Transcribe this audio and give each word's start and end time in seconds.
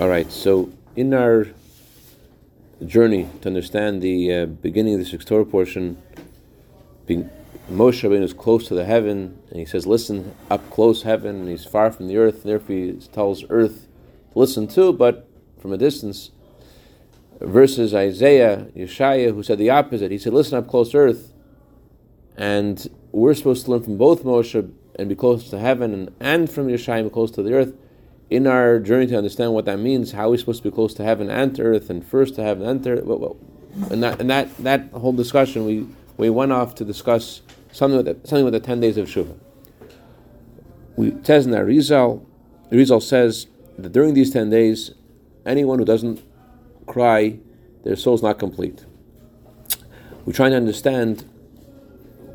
All 0.00 0.08
right, 0.08 0.28
so 0.32 0.72
in 0.96 1.14
our 1.14 1.46
journey 2.84 3.28
to 3.42 3.48
understand 3.48 4.02
the 4.02 4.34
uh, 4.34 4.46
beginning 4.46 4.94
of 4.94 4.98
the 4.98 5.06
sixth 5.06 5.28
Torah 5.28 5.46
portion, 5.46 6.02
being 7.06 7.30
Moshe 7.70 8.02
Rabbeinu 8.02 8.24
is 8.24 8.32
close 8.32 8.66
to 8.66 8.74
the 8.74 8.86
heaven, 8.86 9.38
and 9.50 9.60
he 9.60 9.64
says, 9.64 9.86
"Listen 9.86 10.34
up 10.50 10.68
close, 10.68 11.02
heaven." 11.02 11.36
And 11.36 11.48
he's 11.48 11.64
far 11.64 11.92
from 11.92 12.08
the 12.08 12.16
earth. 12.16 12.42
Therefore, 12.42 12.74
he 12.74 12.92
tells 13.12 13.44
earth 13.50 13.86
to 14.32 14.38
listen 14.40 14.66
too, 14.66 14.92
but 14.92 15.28
from 15.60 15.72
a 15.72 15.78
distance. 15.78 16.32
Versus 17.40 17.94
Isaiah, 17.94 18.66
Yeshaya, 18.76 19.32
who 19.32 19.44
said 19.44 19.58
the 19.58 19.70
opposite. 19.70 20.10
He 20.10 20.18
said, 20.18 20.34
"Listen 20.34 20.58
up 20.58 20.66
close, 20.66 20.92
earth." 20.92 21.32
And 22.36 22.84
we're 23.12 23.34
supposed 23.34 23.66
to 23.66 23.70
learn 23.70 23.84
from 23.84 23.96
both 23.96 24.24
Moshe 24.24 24.72
and 24.96 25.08
be 25.08 25.14
close 25.14 25.48
to 25.50 25.58
heaven, 25.60 25.94
and, 25.94 26.12
and 26.18 26.50
from 26.50 26.66
Yeshaya 26.66 27.12
close 27.12 27.30
to 27.30 27.44
the 27.44 27.54
earth 27.54 27.74
in 28.30 28.46
our 28.46 28.78
journey 28.78 29.06
to 29.06 29.16
understand 29.16 29.52
what 29.52 29.64
that 29.66 29.78
means, 29.78 30.12
how 30.12 30.30
we're 30.30 30.38
supposed 30.38 30.62
to 30.62 30.70
be 30.70 30.74
close 30.74 30.94
to 30.94 31.04
heaven 31.04 31.28
and 31.30 31.54
to 31.56 31.62
earth, 31.62 31.90
and 31.90 32.06
first 32.06 32.34
to 32.36 32.42
heaven 32.42 32.66
and 32.66 32.82
to 32.84 32.90
earth, 32.90 33.36
and 33.90 34.02
that 34.02 34.20
and 34.20 34.30
that 34.30 34.56
that 34.58 34.90
whole 34.92 35.12
discussion, 35.12 35.64
we 35.66 35.86
we 36.16 36.30
went 36.30 36.52
off 36.52 36.74
to 36.76 36.84
discuss 36.84 37.42
something 37.72 37.96
with 37.96 38.06
the, 38.06 38.28
something 38.28 38.44
with 38.44 38.54
the 38.54 38.60
ten 38.60 38.80
days 38.80 38.96
of 38.96 39.08
Shuvah. 39.08 39.36
We 40.96 41.14
says 41.22 41.46
in 41.46 41.54
our 41.54 41.64
Rizal, 41.64 42.26
Rizal 42.70 43.00
says 43.00 43.46
that 43.76 43.92
during 43.92 44.14
these 44.14 44.30
ten 44.30 44.48
days, 44.48 44.92
anyone 45.44 45.78
who 45.78 45.84
doesn't 45.84 46.22
cry, 46.86 47.38
their 47.82 47.96
soul 47.96 48.14
is 48.14 48.22
not 48.22 48.38
complete. 48.38 48.84
We're 50.24 50.32
trying 50.32 50.52
to 50.52 50.56
understand 50.56 51.28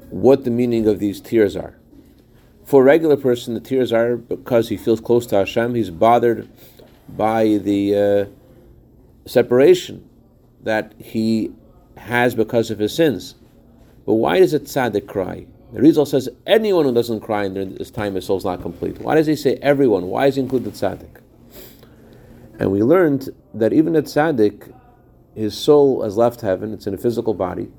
what 0.09 0.43
the 0.43 0.51
meaning 0.51 0.87
of 0.87 0.99
these 0.99 1.21
tears 1.21 1.55
are. 1.55 1.78
For 2.69 2.83
a 2.83 2.85
regular 2.85 3.17
person, 3.17 3.55
the 3.55 3.59
tears 3.59 3.91
are 3.91 4.15
because 4.15 4.69
he 4.69 4.77
feels 4.77 5.01
close 5.01 5.25
to 5.27 5.37
Hashem. 5.37 5.73
He's 5.73 5.89
bothered 5.89 6.47
by 7.07 7.57
the 7.57 7.95
uh, 7.95 9.27
separation 9.27 10.07
that 10.61 10.93
he 10.99 11.51
has 11.97 12.35
because 12.35 12.69
of 12.69 12.77
his 12.77 12.93
sins. 12.93 13.33
But 14.05 14.13
why 14.13 14.37
does 14.37 14.53
it 14.53 14.65
tzaddik 14.65 15.07
cry? 15.07 15.47
The 15.73 15.81
Rizal 15.81 16.05
says 16.05 16.29
anyone 16.45 16.85
who 16.85 16.93
doesn't 16.93 17.21
cry 17.21 17.47
during 17.47 17.73
this 17.73 17.89
time, 17.89 18.13
his 18.13 18.27
soul's 18.27 18.45
not 18.45 18.61
complete. 18.61 18.99
Why 18.99 19.15
does 19.15 19.25
he 19.25 19.35
say 19.35 19.55
everyone? 19.63 20.05
Why 20.05 20.27
is 20.27 20.35
he 20.35 20.41
included 20.41 20.73
tzaddik? 20.73 21.21
And 22.59 22.71
we 22.71 22.83
learned 22.83 23.29
that 23.55 23.73
even 23.73 23.95
at 23.95 24.03
tzaddik, 24.03 24.71
his 25.33 25.57
soul 25.57 26.03
has 26.03 26.17
left 26.17 26.41
heaven. 26.41 26.75
It's 26.75 26.85
in 26.85 26.93
a 26.93 26.99
physical 26.99 27.33
body. 27.33 27.71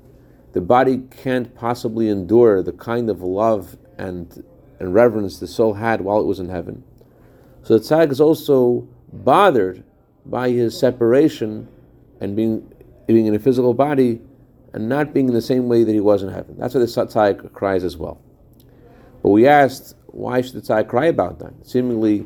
The 0.51 0.59
body 0.59 1.03
can't 1.23 1.55
possibly 1.55 2.09
endure 2.09 2.61
the 2.61 2.73
kind 2.73 3.09
of 3.09 3.21
love 3.21 3.77
and 3.97 4.43
and 4.81 4.95
reverence 4.95 5.37
the 5.37 5.45
soul 5.45 5.75
had 5.75 6.01
while 6.01 6.19
it 6.19 6.25
was 6.25 6.39
in 6.39 6.49
heaven. 6.49 6.83
So 7.61 7.77
the 7.77 7.83
tzaddik 7.83 8.11
is 8.11 8.19
also 8.19 8.87
bothered 9.13 9.83
by 10.25 10.49
his 10.49 10.77
separation 10.77 11.67
and 12.19 12.35
being, 12.35 12.73
being 13.05 13.27
in 13.27 13.35
a 13.35 13.39
physical 13.39 13.75
body 13.75 14.21
and 14.73 14.89
not 14.89 15.13
being 15.13 15.27
in 15.27 15.35
the 15.35 15.41
same 15.41 15.67
way 15.67 15.83
that 15.83 15.91
he 15.91 15.99
was 15.99 16.23
in 16.23 16.29
heaven. 16.29 16.57
That's 16.57 16.73
why 16.73 16.79
the 16.79 16.87
tzaddik 16.87 17.53
cries 17.53 17.83
as 17.83 17.95
well. 17.95 18.19
But 19.21 19.29
we 19.29 19.47
asked, 19.47 19.95
why 20.07 20.41
should 20.41 20.55
the 20.55 20.61
tzaddik 20.61 20.87
cry 20.87 21.05
about 21.05 21.37
that? 21.39 21.53
Seemingly, 21.63 22.25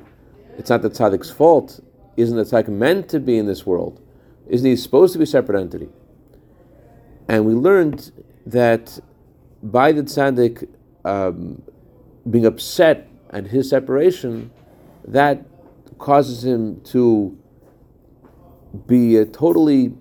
it's 0.57 0.69
not 0.69 0.81
the 0.81 0.89
tzaddik's 0.89 1.29
fault. 1.29 1.81
Isn't 2.15 2.37
the 2.37 2.43
tzaddik 2.43 2.69
meant 2.69 3.09
to 3.09 3.19
be 3.19 3.37
in 3.37 3.47
this 3.47 3.65
world? 3.65 4.01
Isn't 4.47 4.69
he 4.69 4.77
supposed 4.77 5.11
to 5.11 5.19
be 5.19 5.23
a 5.23 5.27
separate 5.27 5.59
entity? 5.59 5.89
And 7.27 7.45
we 7.45 7.53
learned 7.53 8.13
that 8.45 8.97
by 9.61 9.91
the 9.91 10.03
tzaddik 10.03 10.69
um, 11.03 11.61
being 12.29 12.45
upset 12.45 13.07
at 13.29 13.47
his 13.47 13.69
separation, 13.69 14.51
that 15.07 15.45
causes 15.97 16.43
him 16.43 16.81
to 16.81 17.37
be 18.87 19.23
totally 19.25 19.93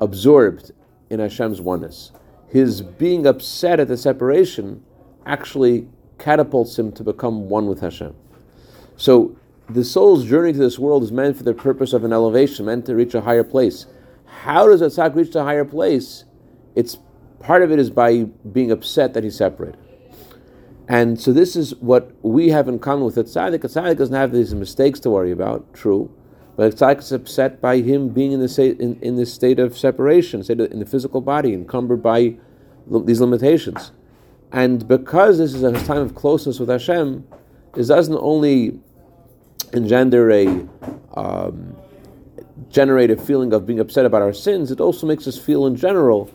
absorbed 0.00 0.72
in 1.10 1.20
Hashem's 1.20 1.60
oneness. 1.60 2.12
His 2.48 2.82
being 2.82 3.26
upset 3.26 3.80
at 3.80 3.88
the 3.88 3.96
separation 3.96 4.84
actually 5.26 5.88
catapults 6.18 6.78
him 6.78 6.92
to 6.92 7.02
become 7.02 7.48
one 7.48 7.66
with 7.66 7.80
Hashem. 7.80 8.14
So 8.96 9.36
the 9.68 9.82
soul's 9.82 10.24
journey 10.26 10.52
to 10.52 10.58
this 10.58 10.78
world 10.78 11.02
is 11.02 11.10
meant 11.10 11.36
for 11.36 11.42
the 11.42 11.54
purpose 11.54 11.92
of 11.92 12.04
an 12.04 12.12
elevation, 12.12 12.66
meant 12.66 12.86
to 12.86 12.94
reach 12.94 13.14
a 13.14 13.22
higher 13.22 13.44
place. 13.44 13.86
How 14.26 14.68
does 14.68 14.82
a 14.82 14.86
tzaddik 14.86 15.14
reach 15.16 15.34
a 15.34 15.42
higher 15.42 15.64
place? 15.64 16.24
It's 16.74 16.98
part 17.40 17.62
of 17.62 17.72
it 17.72 17.78
is 17.78 17.90
by 17.90 18.24
being 18.52 18.70
upset 18.70 19.14
that 19.14 19.24
he's 19.24 19.36
separated. 19.36 19.80
And 20.88 21.18
so 21.20 21.32
this 21.32 21.56
is 21.56 21.74
what 21.76 22.12
we 22.22 22.48
have 22.50 22.68
in 22.68 22.78
common 22.78 23.04
with 23.04 23.16
a 23.16 23.24
tzaddik. 23.24 23.64
A 23.64 23.68
tzaddik 23.68 23.96
doesn't 23.96 24.14
have 24.14 24.32
these 24.32 24.54
mistakes 24.54 25.00
to 25.00 25.10
worry 25.10 25.30
about, 25.30 25.72
true. 25.72 26.14
But 26.56 26.72
a 26.72 26.76
tzaddik 26.76 26.98
is 26.98 27.12
upset 27.12 27.60
by 27.60 27.78
him 27.78 28.10
being 28.10 28.32
in 28.32 28.40
this, 28.40 28.58
in, 28.58 28.98
in 29.00 29.16
this 29.16 29.32
state 29.32 29.58
of 29.58 29.78
separation, 29.78 30.44
state 30.44 30.60
of, 30.60 30.70
in 30.70 30.80
the 30.80 30.86
physical 30.86 31.20
body, 31.20 31.54
encumbered 31.54 32.02
by 32.02 32.36
these 33.04 33.20
limitations. 33.20 33.92
And 34.52 34.86
because 34.86 35.38
this 35.38 35.54
is 35.54 35.62
a 35.62 35.72
time 35.84 36.02
of 36.02 36.14
closeness 36.14 36.60
with 36.60 36.68
Hashem, 36.68 37.26
it 37.76 37.86
doesn't 37.88 38.18
only 38.18 38.78
engender 39.72 40.30
a 40.30 40.46
um, 41.14 41.76
generate 42.68 43.10
a 43.10 43.16
feeling 43.16 43.52
of 43.52 43.66
being 43.66 43.80
upset 43.80 44.04
about 44.04 44.22
our 44.22 44.32
sins, 44.32 44.70
it 44.70 44.80
also 44.80 45.06
makes 45.06 45.26
us 45.26 45.38
feel 45.38 45.66
in 45.66 45.76
general 45.76 46.30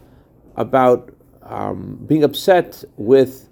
about 0.55 1.13
um, 1.43 1.99
being 2.07 2.23
upset 2.23 2.83
with 2.97 3.48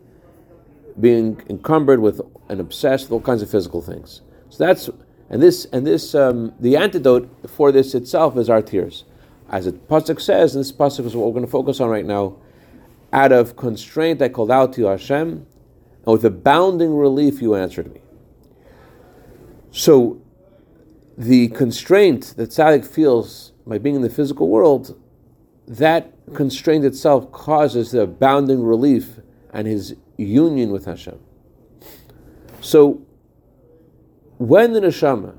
being 0.99 1.41
encumbered 1.49 1.99
with 1.99 2.21
and 2.49 2.59
obsessed 2.59 3.05
with 3.05 3.11
all 3.11 3.21
kinds 3.21 3.41
of 3.41 3.49
physical 3.49 3.81
things. 3.81 4.21
So 4.49 4.65
that's 4.65 4.89
and 5.29 5.41
this 5.41 5.65
and 5.65 5.85
this 5.85 6.15
um, 6.15 6.53
the 6.59 6.77
antidote 6.77 7.29
for 7.49 7.71
this 7.71 7.93
itself 7.93 8.37
is 8.37 8.49
our 8.49 8.61
tears, 8.61 9.03
as 9.49 9.65
the 9.65 9.73
pasuk 9.73 10.21
says. 10.21 10.55
And 10.55 10.63
this 10.63 10.71
pasuk 10.71 11.05
is 11.05 11.15
what 11.15 11.27
we're 11.27 11.33
going 11.33 11.45
to 11.45 11.51
focus 11.51 11.79
on 11.79 11.89
right 11.89 12.05
now. 12.05 12.37
Out 13.13 13.31
of 13.31 13.55
constraint, 13.55 14.21
I 14.21 14.29
called 14.29 14.51
out 14.51 14.73
to 14.73 14.81
you, 14.81 14.87
Hashem, 14.87 15.45
and 16.05 16.13
with 16.13 16.25
abounding 16.25 16.95
relief, 16.95 17.41
you 17.41 17.55
answered 17.55 17.93
me. 17.93 18.01
So, 19.71 20.21
the 21.17 21.49
constraint 21.49 22.33
that 22.37 22.49
tzaddik 22.49 22.85
feels 22.85 23.53
by 23.65 23.77
being 23.77 23.95
in 23.95 24.01
the 24.01 24.09
physical 24.09 24.49
world, 24.49 24.99
that 25.67 26.13
constraint 26.33 26.85
itself 26.85 27.31
causes 27.31 27.91
the 27.91 28.01
abounding 28.01 28.63
relief 28.63 29.19
and 29.53 29.67
his 29.67 29.95
union 30.17 30.71
with 30.71 30.85
Hashem. 30.85 31.19
So, 32.61 33.05
when 34.37 34.73
the 34.73 34.81
neshama 34.81 35.35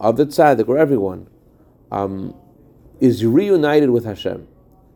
of 0.00 0.16
the 0.16 0.26
tzaddik 0.26 0.68
or 0.68 0.78
everyone 0.78 1.28
um, 1.90 2.34
is 3.00 3.24
reunited 3.24 3.90
with 3.90 4.04
Hashem 4.04 4.46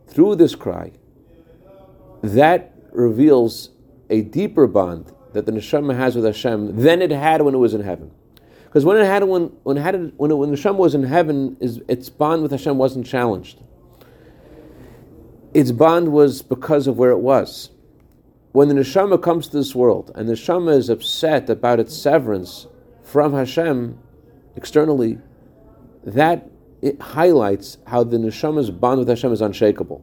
through 0.07 0.37
this 0.37 0.55
cry, 0.55 0.93
that 2.23 2.75
reveals 2.93 3.71
a 4.11 4.23
deeper 4.23 4.67
bond 4.67 5.13
that 5.33 5.47
the 5.47 5.53
neshama 5.53 5.97
has 5.97 6.17
with 6.17 6.25
Hashem 6.25 6.81
than 6.81 7.03
it 7.03 7.11
had 7.11 7.43
when 7.43 7.55
it 7.55 7.59
was 7.59 7.75
in 7.75 7.83
heaven. 7.83 8.11
Because 8.65 8.85
when 8.85 8.97
it 8.99 9.05
had 9.05 9.25
when 9.25 9.45
when 9.63 9.79
it 9.79 9.81
had 9.81 10.13
when 10.17 10.31
it, 10.31 10.35
when 10.35 10.51
the 10.51 10.57
neshama 10.57 10.77
was 10.77 10.95
in 10.95 11.05
heaven, 11.05 11.57
is 11.61 11.81
its 11.89 12.09
bond 12.11 12.43
with 12.43 12.51
Hashem 12.51 12.77
wasn't 12.77 13.07
challenged. 13.07 13.63
Its 15.55 15.73
bond 15.73 16.13
was 16.13 16.43
because 16.43 16.87
of 16.87 16.99
where 16.99 17.11
it 17.11 17.19
was 17.19 17.71
when 18.53 18.69
the 18.69 18.75
neshama 18.75 19.21
comes 19.21 19.49
to 19.49 19.57
this 19.57 19.75
world 19.75 20.11
and 20.15 20.29
the 20.29 20.33
neshama 20.33 20.77
is 20.77 20.89
upset 20.89 21.51
about 21.51 21.81
its 21.81 21.97
severance 21.97 22.67
from 23.03 23.33
Hashem 23.33 23.99
externally, 24.57 25.19
that 26.05 26.49
it 26.81 27.01
highlights 27.01 27.79
how 27.87 28.05
the 28.05 28.17
neshama's 28.17 28.71
bond 28.71 29.01
with 29.01 29.09
Hashem 29.09 29.33
is 29.33 29.41
unshakable, 29.41 30.03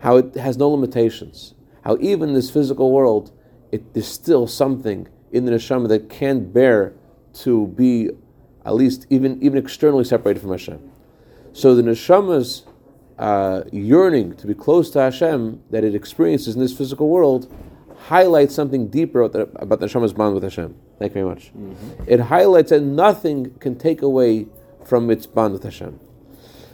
how 0.00 0.16
it 0.16 0.34
has 0.34 0.56
no 0.56 0.70
limitations, 0.70 1.54
how 1.82 1.96
even 2.00 2.34
this 2.34 2.50
physical 2.50 2.90
world, 2.92 3.32
it, 3.70 3.94
there's 3.94 4.08
still 4.08 4.46
something 4.46 5.08
in 5.32 5.44
the 5.44 5.52
neshama 5.52 5.88
that 5.88 6.08
can't 6.08 6.52
bear 6.52 6.94
to 7.34 7.66
be 7.68 8.10
at 8.64 8.74
least 8.74 9.06
even, 9.10 9.42
even 9.42 9.58
externally 9.58 10.04
separated 10.04 10.40
from 10.40 10.50
Hashem. 10.50 10.90
So 11.52 11.74
the 11.74 11.82
neshama's 11.82 12.64
uh, 13.18 13.62
yearning 13.72 14.34
to 14.36 14.46
be 14.46 14.54
close 14.54 14.90
to 14.90 15.00
Hashem 15.00 15.62
that 15.70 15.84
it 15.84 15.94
experiences 15.94 16.54
in 16.54 16.60
this 16.60 16.76
physical 16.76 17.08
world 17.08 17.52
highlights 18.06 18.54
something 18.54 18.88
deeper 18.88 19.22
about 19.22 19.32
the, 19.32 19.62
about 19.62 19.80
the 19.80 19.86
Neshama's 19.86 20.12
bond 20.12 20.34
with 20.34 20.42
Hashem. 20.42 20.74
Thank 20.98 21.10
you 21.10 21.14
very 21.14 21.26
much. 21.26 21.52
Mm-hmm. 21.54 22.04
It 22.06 22.20
highlights 22.20 22.70
that 22.70 22.82
nothing 22.82 23.54
can 23.60 23.76
take 23.76 24.02
away 24.02 24.46
from 24.84 25.10
its 25.10 25.26
bond 25.26 25.54
with 25.54 25.62
Hashem. 25.62 25.98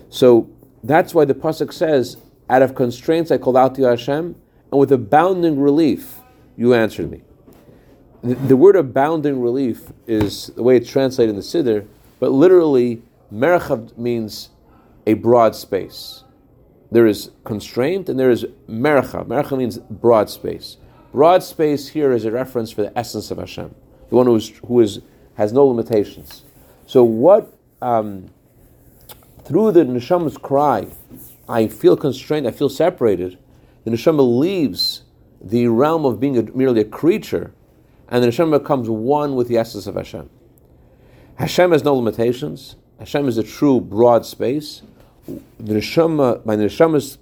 So 0.09 0.51
that's 0.83 1.15
why 1.15 1.25
the 1.25 1.35
pasuk 1.35 1.73
says, 1.73 2.17
"Out 2.49 2.63
of 2.63 2.75
constraints 2.75 3.31
I 3.31 3.39
called 3.39 3.57
out 3.57 3.75
to 3.77 3.83
you, 3.83 3.87
Hashem, 3.87 4.35
and 4.73 4.81
with 4.81 4.91
abounding 4.91 5.61
relief 5.61 6.21
you 6.57 6.75
answered 6.75 7.11
me." 7.11 7.23
The, 8.23 8.35
the 8.35 8.57
word 8.57 8.77
abounding 8.77 9.41
relief 9.41 9.93
is 10.07 10.49
the 10.49 10.63
way 10.63 10.77
it's 10.77 10.91
translated 10.91 11.31
in 11.31 11.37
the 11.37 11.43
Siddur, 11.43 11.87
but 12.19 12.33
literally, 12.33 13.03
merchav 13.33 13.97
means 13.97 14.51
a 15.07 15.15
broad 15.15 15.55
space. 15.55 16.25
There 16.91 17.07
is 17.07 17.31
constraint 17.45 18.09
and 18.09 18.19
there 18.19 18.31
is 18.31 18.45
merchav. 18.69 19.27
Merchav 19.27 19.59
means 19.59 19.79
broad 19.79 20.29
space. 20.29 20.77
Broad 21.13 21.43
space 21.43 21.89
here 21.89 22.13
is 22.13 22.25
a 22.25 22.31
reference 22.31 22.71
for 22.71 22.83
the 22.83 22.97
essence 22.99 23.31
of 23.31 23.39
Hashem, 23.39 23.75
the 24.09 24.17
one 24.17 24.27
who 24.27 24.37
is, 24.37 24.49
who 24.67 24.81
is 24.81 25.01
has 25.35 25.53
no 25.53 25.67
limitations. 25.67 26.45
So 26.87 27.03
what 27.03 27.57
um, 27.81 28.31
through 29.45 29.73
the 29.73 29.85
neshama's 29.85 30.37
cry, 30.37 30.89
I 31.49 31.67
feel 31.67 31.97
constrained, 31.97 32.47
I 32.47 32.51
feel 32.51 32.69
separated, 32.69 33.39
the 33.85 33.91
neshama 33.91 34.39
leaves 34.39 35.03
the 35.41 35.69
realm 35.69 36.05
of 36.05 36.21
being 36.21 36.37
a, 36.37 36.43
merely 36.43 36.83
a 36.83 36.85
creature, 36.85 37.53
and 38.09 38.23
the 38.23 38.29
neshama 38.29 38.59
becomes 38.59 38.89
one 38.89 39.35
with 39.35 39.49
the 39.49 39.57
essence 39.57 39.87
of 39.87 39.95
Hashem. 39.95 40.29
Hashem 41.37 41.73
has 41.73 41.83
no 41.83 41.95
limitations. 41.95 42.77
Hashem 42.99 43.27
is 43.27 43.39
a 43.39 43.43
true 43.43 43.81
broad 43.81 44.27
space. 44.27 44.83
The 45.59 45.75
neshama, 45.75 46.45
by 46.45 46.57
the 46.57 46.65
neshama's 46.65 47.19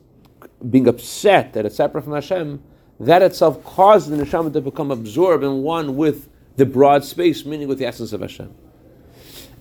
being 0.69 0.89
upset 0.89 1.53
that 1.53 1.67
it's 1.67 1.77
separate 1.77 2.03
from 2.03 2.15
Hashem, 2.15 2.63
that 3.01 3.23
itself 3.23 3.63
causes 3.65 4.11
the 4.11 4.25
neshama 4.25 4.53
to 4.53 4.61
become 4.61 4.91
absorbed 4.91 5.45
and 5.45 5.63
one 5.63 5.97
with 5.97 6.29
the 6.57 6.67
broad 6.67 7.05
space, 7.05 7.45
meaning 7.45 7.69
with 7.69 7.79
the 7.79 7.87
essence 7.87 8.13
of 8.13 8.21
Hashem. 8.21 8.53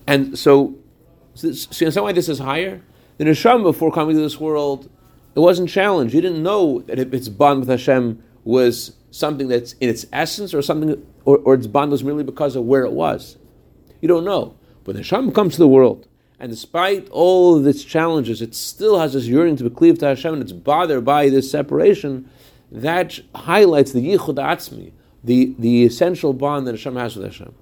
And 0.08 0.38
so, 0.38 0.76
so 1.36 1.86
in 1.86 1.92
some 1.92 2.06
way, 2.06 2.14
this 2.14 2.30
is 2.30 2.40
higher. 2.40 2.82
The 3.18 3.26
neshama 3.26 3.64
before 3.64 3.92
coming 3.92 4.16
to 4.16 4.22
this 4.22 4.40
world, 4.40 4.90
it 5.36 5.40
wasn't 5.40 5.70
challenged. 5.70 6.16
You 6.16 6.22
didn't 6.22 6.42
know 6.42 6.80
that 6.82 6.98
its 7.00 7.30
bond 7.30 7.60
with 7.60 7.70
Hashem 7.70 8.24
was 8.44 8.96
something 9.12 9.48
that's 9.48 9.74
in 9.74 9.90
its 9.90 10.06
essence, 10.12 10.54
or 10.54 10.62
something, 10.62 11.06
or, 11.26 11.38
or 11.40 11.54
its 11.54 11.68
bond 11.68 11.92
was 11.92 12.04
merely 12.04 12.24
because 12.24 12.56
of 12.56 12.64
where 12.64 12.84
it 12.84 12.92
was. 12.92 13.38
You 14.02 14.08
don't 14.08 14.26
know. 14.26 14.56
But 14.84 14.96
the 14.96 15.02
neshama 15.02 15.36
comes 15.36 15.54
to 15.54 15.60
the 15.60 15.68
world, 15.68 16.08
and 16.40 16.52
despite 16.52 17.10
all 17.10 17.58
of 17.58 17.66
its 17.66 17.84
challenges, 17.84 18.42
it 18.42 18.54
still 18.54 19.00
has 19.00 19.14
this 19.14 19.26
yearning 19.26 19.56
to 19.58 19.64
be 19.64 19.70
cleaved 19.70 20.02
to 20.02 20.08
Hashem, 20.08 20.34
and 20.34 20.44
it's 20.44 20.52
bothered 20.52 21.04
by 21.04 21.30
this 21.30 21.50
separation. 21.50 22.30
That 22.72 23.20
highlights 23.34 23.92
the 23.92 24.06
yichud 24.06 24.36
atzmi, 24.36 24.92
the, 25.24 25.56
the 25.58 25.86
essential 25.86 26.34
bond 26.34 26.68
that 26.68 26.74
Hashem 26.74 26.96
has 26.96 27.16
with 27.16 27.26
Hashem. 27.26 27.56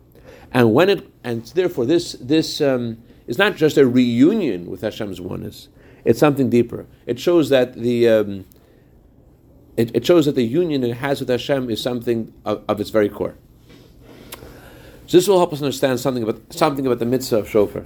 And 0.52 0.74
when 0.74 0.90
it 0.90 1.10
and 1.24 1.44
therefore 1.48 1.86
this 1.86 2.14
this 2.14 2.62
um, 2.62 2.98
is 3.28 3.38
not 3.38 3.58
just 3.58 3.78
a 3.78 3.86
reunion 3.86 4.68
with 4.68 4.82
Hashem's 4.82 5.20
oneness; 5.20 5.68
it's 6.06 6.18
something 6.18 6.50
deeper. 6.50 6.86
It 7.06 7.20
shows 7.20 7.50
that 7.50 7.74
the 7.76 8.08
um, 8.08 8.46
it, 9.76 9.94
it, 9.94 10.06
shows 10.06 10.26
that 10.28 10.36
the 10.36 10.46
union 10.46 10.84
it 10.86 10.96
has 10.98 11.20
with 11.20 11.28
Hashem 11.28 11.70
is 11.70 11.82
something 11.82 12.34
of, 12.46 12.64
of, 12.70 12.80
its 12.80 12.90
very 12.90 13.10
core. 13.10 13.36
So 15.08 15.18
this 15.18 15.28
will 15.28 15.38
help 15.38 15.54
us 15.54 15.62
understand 15.62 16.00
something 16.00 16.24
about 16.24 16.42
something 16.52 16.86
about 16.86 17.00
the 17.00 17.06
mitzvah 17.06 17.38
of 17.38 17.50
shofar. 17.50 17.86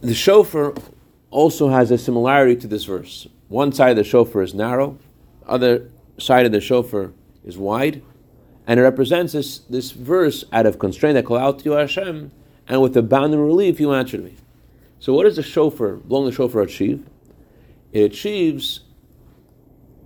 The 0.00 0.14
shofar 0.14 0.74
also 1.30 1.68
has 1.68 1.90
a 1.90 1.98
similarity 1.98 2.56
to 2.56 2.66
this 2.66 2.84
verse. 2.84 3.28
One 3.48 3.72
side 3.72 3.90
of 3.90 3.96
the 3.96 4.04
shofar 4.04 4.42
is 4.42 4.54
narrow, 4.54 4.98
other 5.46 5.90
side 6.18 6.46
of 6.46 6.52
the 6.52 6.60
shofar 6.60 7.12
is 7.44 7.58
wide, 7.58 8.02
and 8.66 8.80
it 8.80 8.82
represents 8.82 9.34
this, 9.34 9.58
this 9.58 9.90
verse 9.90 10.44
out 10.52 10.66
of 10.66 10.78
constraint 10.78 11.14
that 11.14 11.26
call 11.26 11.36
out 11.36 11.58
to 11.58 11.64
you 11.66 11.72
Hashem, 11.72 12.32
and 12.68 12.80
with 12.80 12.96
abounding 12.96 13.40
relief 13.40 13.78
you 13.78 13.92
answer 13.92 14.18
me. 14.18 14.34
So 14.98 15.12
what 15.12 15.24
does 15.24 15.36
the 15.36 15.42
shofar, 15.42 15.96
blowing 15.96 16.26
the 16.26 16.32
shofar 16.32 16.62
achieve? 16.62 17.04
It 17.92 18.12
achieves 18.12 18.80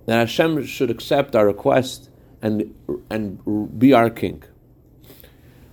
that 0.07 0.19
Hashem 0.19 0.65
should 0.65 0.89
accept 0.89 1.35
our 1.35 1.45
request 1.45 2.09
and, 2.41 2.73
and 3.09 3.77
be 3.77 3.93
our 3.93 4.09
king. 4.09 4.41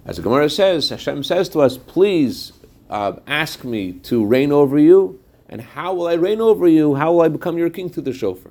As 0.05 0.17
the 0.17 0.23
Gemara 0.23 0.51
says, 0.51 0.91
Hashem 0.91 1.23
says 1.23 1.49
to 1.51 1.61
us, 1.61 1.79
please 1.79 2.53
uh, 2.91 3.15
ask 3.27 3.65
me 3.65 3.93
to 3.93 4.25
reign 4.25 4.53
over 4.53 4.77
you, 4.79 5.21
and 5.49 5.61
how 5.61 5.95
will 5.95 6.09
I 6.09 6.15
reign 6.15 6.41
over 6.41 6.67
you? 6.67 6.97
How 6.97 7.13
will 7.13 7.23
I 7.23 7.29
become 7.29 7.57
your 7.57 7.71
king 7.71 7.89
through 7.89 8.03
the 8.03 8.13
shofar? 8.13 8.51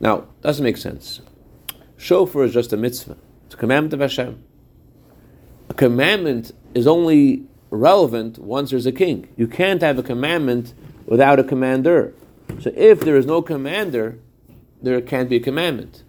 Now, 0.00 0.28
doesn't 0.42 0.64
make 0.64 0.76
sense. 0.76 1.20
Shofar 1.96 2.44
is 2.44 2.54
just 2.54 2.72
a 2.72 2.76
mitzvah. 2.76 3.16
It's 3.46 3.54
a 3.54 3.58
commandment 3.58 3.94
of 3.94 4.00
Hashem. 4.00 4.42
A 5.70 5.74
commandment 5.74 6.52
is 6.72 6.86
only 6.86 7.46
relevant 7.70 8.38
once 8.38 8.70
there's 8.70 8.86
a 8.86 8.92
king. 8.92 9.28
You 9.36 9.48
can't 9.48 9.82
have 9.82 9.98
a 9.98 10.02
commandment 10.04 10.72
without 11.04 11.40
a 11.40 11.44
commander. 11.44 12.14
So 12.60 12.70
if 12.76 13.00
there 13.00 13.16
is 13.16 13.26
no 13.26 13.42
commander, 13.42 14.18
there 14.82 15.00
can't 15.00 15.28
be 15.28 15.36
a 15.36 15.40
commandment. 15.40 16.04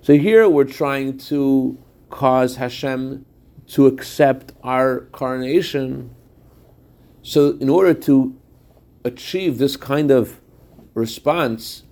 So 0.00 0.14
here 0.14 0.48
we're 0.48 0.64
trying 0.64 1.18
to 1.18 1.78
cause 2.10 2.56
Hashem 2.56 3.24
to 3.68 3.86
accept 3.86 4.52
our 4.62 5.00
coronation. 5.12 6.14
So 7.22 7.56
in 7.60 7.68
order 7.68 7.94
to 7.94 8.34
achieve 9.04 9.58
this 9.58 9.76
kind 9.76 10.10
of 10.10 10.40
response, 10.94 11.82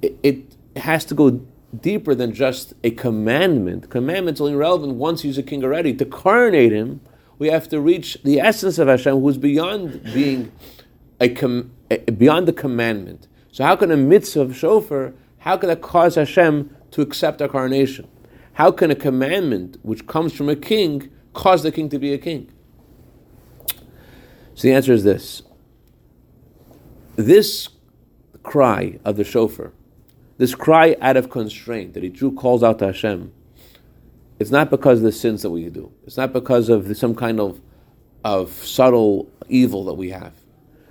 it, 0.00 0.18
it 0.22 0.56
has 0.76 1.04
to 1.06 1.14
go 1.14 1.44
deeper 1.78 2.14
than 2.14 2.32
just 2.32 2.74
a 2.84 2.90
commandment. 2.90 3.90
Commandment's 3.90 4.40
only 4.40 4.54
relevant 4.54 4.94
once 4.94 5.22
he's 5.22 5.38
a 5.38 5.42
king 5.42 5.64
already. 5.64 5.94
To 5.94 6.04
coronate 6.04 6.72
him, 6.72 7.00
we 7.38 7.48
have 7.48 7.68
to 7.70 7.80
reach 7.80 8.18
the 8.22 8.40
essence 8.40 8.78
of 8.78 8.88
Hashem, 8.88 9.20
who's 9.20 9.38
beyond 9.38 10.02
being 10.14 10.52
a, 11.20 11.28
com- 11.28 11.72
beyond 12.16 12.48
the 12.48 12.52
commandment. 12.52 13.28
So 13.50 13.64
how 13.64 13.76
can 13.76 13.90
a 13.90 13.96
mitzvah 13.96 14.42
of 14.42 14.56
shofar, 14.56 15.14
how 15.42 15.56
can 15.56 15.68
that 15.68 15.82
cause 15.82 16.16
Hashem 16.16 16.74
to 16.90 17.02
accept 17.02 17.40
our 17.40 17.48
coronation? 17.48 18.08
How 18.54 18.72
can 18.72 18.90
a 18.90 18.96
commandment 18.96 19.76
which 19.82 20.06
comes 20.06 20.32
from 20.32 20.48
a 20.48 20.56
king 20.56 21.10
cause 21.32 21.62
the 21.62 21.70
king 21.70 21.88
to 21.90 21.98
be 21.98 22.12
a 22.12 22.18
king? 22.18 22.50
So 24.54 24.68
the 24.68 24.72
answer 24.72 24.92
is 24.92 25.04
this. 25.04 25.42
This 27.16 27.68
cry 28.42 28.98
of 29.04 29.16
the 29.16 29.24
shofar 29.24 29.72
this 30.42 30.56
cry 30.56 30.96
out 31.00 31.16
of 31.16 31.30
constraint 31.30 31.94
that 31.94 32.02
a 32.02 32.08
Jew 32.08 32.32
calls 32.32 32.64
out 32.64 32.80
to 32.80 32.86
Hashem, 32.86 33.32
it's 34.40 34.50
not 34.50 34.70
because 34.70 34.98
of 34.98 35.04
the 35.04 35.12
sins 35.12 35.42
that 35.42 35.50
we 35.50 35.68
do. 35.68 35.92
It's 36.04 36.16
not 36.16 36.32
because 36.32 36.68
of 36.68 36.96
some 36.96 37.14
kind 37.14 37.38
of, 37.38 37.60
of 38.24 38.50
subtle 38.50 39.30
evil 39.48 39.84
that 39.84 39.94
we 39.94 40.10
have. 40.10 40.32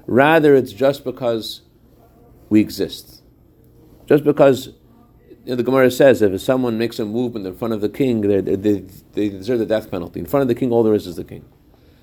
Rather, 0.08 0.56
it's 0.56 0.72
just 0.72 1.04
because 1.04 1.64
we 2.50 2.62
exist. 2.62 3.21
Just 4.12 4.26
because 4.26 4.68
you 5.46 5.52
know, 5.52 5.56
the 5.56 5.64
Gemara 5.64 5.90
says 5.90 6.22
if 6.22 6.42
someone 6.42 6.78
makes 6.78 7.00
a 7.00 7.06
movement 7.06 7.48
in 7.48 7.56
front 7.56 7.74
of 7.74 7.80
the 7.80 7.88
king, 7.88 8.20
they, 8.20 8.42
they, 8.42 8.84
they 9.14 9.30
deserve 9.30 9.60
the 9.60 9.66
death 9.66 9.90
penalty. 9.90 10.20
In 10.20 10.26
front 10.26 10.42
of 10.42 10.50
the 10.50 10.56
king, 10.56 10.70
all 10.70 10.84
there 10.84 10.94
is 10.94 11.08
is 11.08 11.16
the 11.16 11.24
king. 11.24 11.46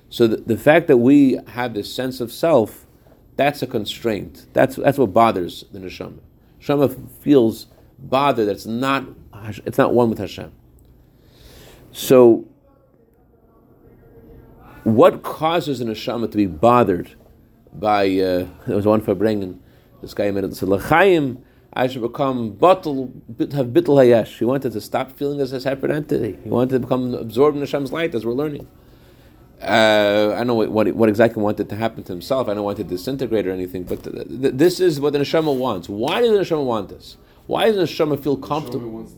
So 0.09 0.25
the, 0.25 0.37
the 0.37 0.57
fact 0.57 0.87
that 0.87 0.97
we 0.97 1.37
have 1.49 1.75
this 1.75 1.93
sense 1.93 2.19
of 2.19 2.31
self, 2.31 2.87
that's 3.35 3.61
a 3.61 3.67
constraint. 3.67 4.47
That's, 4.53 4.77
that's 4.77 4.97
what 4.97 5.13
bothers 5.13 5.65
the 5.71 5.77
neshama. 5.77 6.17
Shema 6.57 6.87
feels 7.21 7.67
bothered 7.99 8.47
that 8.47 8.53
it's 8.53 8.65
not 8.65 9.05
it's 9.63 9.77
not 9.77 9.93
one 9.93 10.09
with 10.09 10.17
Hashem. 10.17 10.51
So, 11.91 12.47
what 14.83 15.21
causes 15.21 15.79
an 15.79 15.89
neshama 15.89 16.31
to 16.31 16.37
be 16.37 16.47
bothered 16.47 17.13
by? 17.71 18.05
Uh, 18.07 18.47
there 18.65 18.75
was 18.75 18.87
one 18.87 19.01
for 19.01 19.13
bringing 19.13 19.61
this 20.01 20.15
guy 20.15 20.31
made 20.31 20.43
it 20.43 20.55
said. 20.55 20.69
I 21.71 21.87
should 21.87 22.01
become 22.01 22.51
bottle, 22.51 23.13
have 23.37 23.67
bittul 23.67 23.97
hayesh. 23.97 24.39
He 24.39 24.45
wanted 24.45 24.71
to 24.71 24.81
stop 24.81 25.11
feeling 25.17 25.39
as 25.39 25.51
a 25.53 25.61
separate 25.61 25.91
entity. 25.91 26.37
He 26.43 26.49
wanted 26.49 26.71
to 26.71 26.79
become 26.79 27.13
absorbed 27.13 27.57
in 27.57 27.61
Hashem's 27.61 27.91
light, 27.91 28.15
as 28.15 28.25
we're 28.25 28.33
learning. 28.33 28.67
Uh, 29.61 30.31
I 30.33 30.37
don't 30.37 30.47
know 30.47 30.55
what, 30.55 30.71
what, 30.71 30.87
what, 30.93 31.09
exactly 31.09 31.43
wanted 31.43 31.67
to 31.69 31.75
happen 31.75 32.03
to 32.03 32.13
himself. 32.13 32.47
I 32.47 32.53
don't 32.53 32.63
want 32.63 32.77
to 32.77 32.83
disintegrate 32.83 33.45
or 33.45 33.51
anything, 33.51 33.83
but 33.83 34.03
th- 34.03 34.15
th- 34.15 34.53
this 34.55 34.79
is 34.79 35.01
what 35.01 35.13
the 35.13 35.19
neshama 35.19 35.55
wants. 35.55 35.89
Why 35.89 36.21
does 36.21 36.31
the 36.31 36.55
neshama 36.55 36.63
want 36.63 36.89
this? 36.89 37.17
Why 37.45 37.65
does 37.65 37.75
the 37.75 37.83
neshama 37.83 38.23
feel 38.23 38.37
comfortable? 38.37 38.89
Wants 38.89 39.13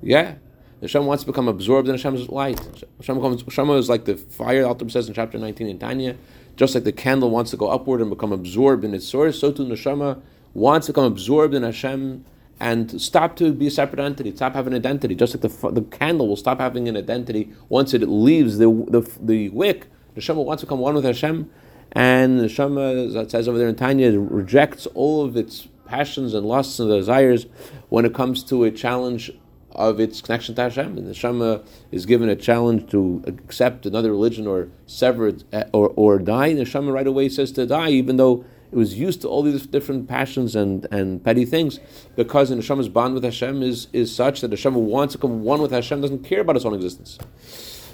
yeah, 0.00 0.36
the 0.80 0.86
neshama 0.86 1.06
wants 1.06 1.24
to 1.24 1.26
become 1.26 1.48
absorbed 1.48 1.88
in 1.88 1.94
Hashem's 1.94 2.28
light. 2.28 2.60
Neshama, 3.00 3.20
comes, 3.20 3.42
neshama 3.42 3.78
is 3.78 3.88
like 3.88 4.04
the 4.04 4.16
fire. 4.16 4.64
Alter 4.64 4.88
says 4.88 5.08
in 5.08 5.14
chapter 5.14 5.38
nineteen 5.38 5.66
in 5.66 5.78
Tanya, 5.78 6.16
just 6.56 6.76
like 6.76 6.84
the 6.84 6.92
candle 6.92 7.28
wants 7.28 7.50
to 7.50 7.56
go 7.56 7.68
upward 7.68 8.00
and 8.00 8.10
become 8.10 8.30
absorbed 8.30 8.84
in 8.84 8.94
its 8.94 9.08
source, 9.08 9.40
so 9.40 9.50
too 9.50 9.64
neshama 9.64 10.20
wants 10.54 10.86
to 10.86 10.92
become 10.92 11.04
absorbed 11.04 11.54
in 11.54 11.62
Hashem 11.62 12.24
and 12.60 13.00
stop 13.00 13.34
to 13.36 13.52
be 13.52 13.66
a 13.66 13.70
separate 13.70 14.00
entity, 14.00 14.34
stop 14.36 14.54
having 14.54 14.72
an 14.72 14.78
identity. 14.78 15.14
Just 15.14 15.34
like 15.34 15.42
the, 15.42 15.70
the 15.70 15.82
candle 15.82 16.28
will 16.28 16.36
stop 16.36 16.60
having 16.60 16.88
an 16.88 16.96
identity 16.96 17.50
once 17.68 17.92
it 17.92 18.02
leaves 18.08 18.58
the, 18.58 18.66
the, 18.88 19.00
the 19.20 19.48
wick. 19.48 19.88
The 20.14 20.20
Neshama 20.20 20.44
wants 20.44 20.60
to 20.60 20.66
become 20.66 20.78
one 20.78 20.94
with 20.94 21.04
Hashem, 21.04 21.50
and 21.92 22.38
the 22.38 22.44
Neshama, 22.44 23.08
as 23.08 23.14
it 23.14 23.30
says 23.30 23.48
over 23.48 23.58
there 23.58 23.68
in 23.68 23.76
Tanya, 23.76 24.18
rejects 24.18 24.86
all 24.94 25.24
of 25.24 25.36
its 25.36 25.68
passions 25.86 26.34
and 26.34 26.46
lusts 26.46 26.78
and 26.78 26.88
desires 26.88 27.46
when 27.88 28.04
it 28.04 28.14
comes 28.14 28.44
to 28.44 28.64
a 28.64 28.70
challenge 28.70 29.30
of 29.72 29.98
its 29.98 30.20
connection 30.20 30.54
to 30.54 30.62
Hashem. 30.62 30.98
And 30.98 31.06
the 31.06 31.12
Neshama 31.12 31.66
is 31.90 32.06
given 32.06 32.28
a 32.28 32.36
challenge 32.36 32.90
to 32.90 33.22
accept 33.26 33.86
another 33.86 34.10
religion 34.10 34.46
or 34.46 34.68
sever 34.86 35.32
eh, 35.52 35.64
or, 35.72 35.92
or 35.96 36.18
die. 36.18 36.54
The 36.54 36.62
Neshama 36.62 36.92
right 36.92 37.06
away 37.06 37.28
says 37.28 37.52
to 37.52 37.66
die, 37.66 37.90
even 37.90 38.16
though 38.16 38.44
it 38.72 38.76
was 38.76 38.98
used 38.98 39.20
to 39.20 39.28
all 39.28 39.42
these 39.42 39.66
different 39.66 40.08
passions 40.08 40.56
and, 40.56 40.86
and 40.90 41.22
petty 41.22 41.44
things 41.44 41.78
because 42.16 42.48
the 42.48 42.54
neshama's 42.54 42.88
bond 42.88 43.12
with 43.12 43.22
Hashem 43.22 43.62
is, 43.62 43.88
is 43.92 44.14
such 44.14 44.40
that 44.40 44.50
neshama 44.50 44.80
wants 44.80 45.12
to 45.12 45.18
come 45.18 45.42
one 45.42 45.60
with 45.60 45.70
Hashem, 45.70 46.00
doesn't 46.00 46.24
care 46.24 46.40
about 46.40 46.56
its 46.56 46.64
own 46.64 46.74
existence. 46.74 47.18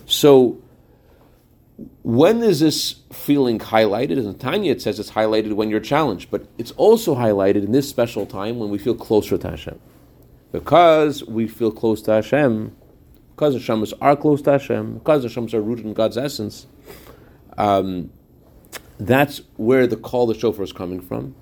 So, 0.07 0.63
when 2.03 2.43
is 2.43 2.61
this 2.61 3.03
feeling 3.13 3.59
highlighted? 3.59 4.19
In 4.19 4.39
Tanya, 4.39 4.73
it 4.73 4.81
says 4.81 4.99
it's 5.01 5.13
highlighted 5.13 5.53
when 5.53 5.69
you're 5.69 5.81
challenged, 5.81 6.31
but 6.31 6.47
it's 6.59 6.73
also 6.73 7.17
highlighted 7.17 7.65
in 7.65 7.73
this 7.73 7.89
special 7.89 8.25
time 8.25 8.59
when 8.59 8.71
we 8.71 8.79
feel 8.79 8.95
closer 8.95 9.37
to 9.37 9.51
Hashem. 9.51 9.81
Because 10.51 11.25
we 11.25 11.47
feel 11.47 11.71
close 11.71 12.03
to 12.03 12.13
Hashem, 12.13 12.75
because 13.35 13.55
the 13.55 13.61
Shamas 13.61 13.93
are 14.01 14.17
close 14.17 14.43
to 14.43 14.53
Hashem, 14.53 14.95
because 14.95 15.23
the 15.23 15.29
Shamas 15.29 15.55
are 15.55 15.61
rooted 15.61 15.87
in 15.87 15.93
God's 15.93 16.17
essence, 16.17 16.67
um, 17.57 18.11
that's 18.99 19.43
where 19.57 19.87
the 19.87 19.97
call 19.97 20.27
the 20.27 20.35
shofar 20.35 20.65
is 20.65 20.73
coming 20.73 21.01
from. 21.01 21.35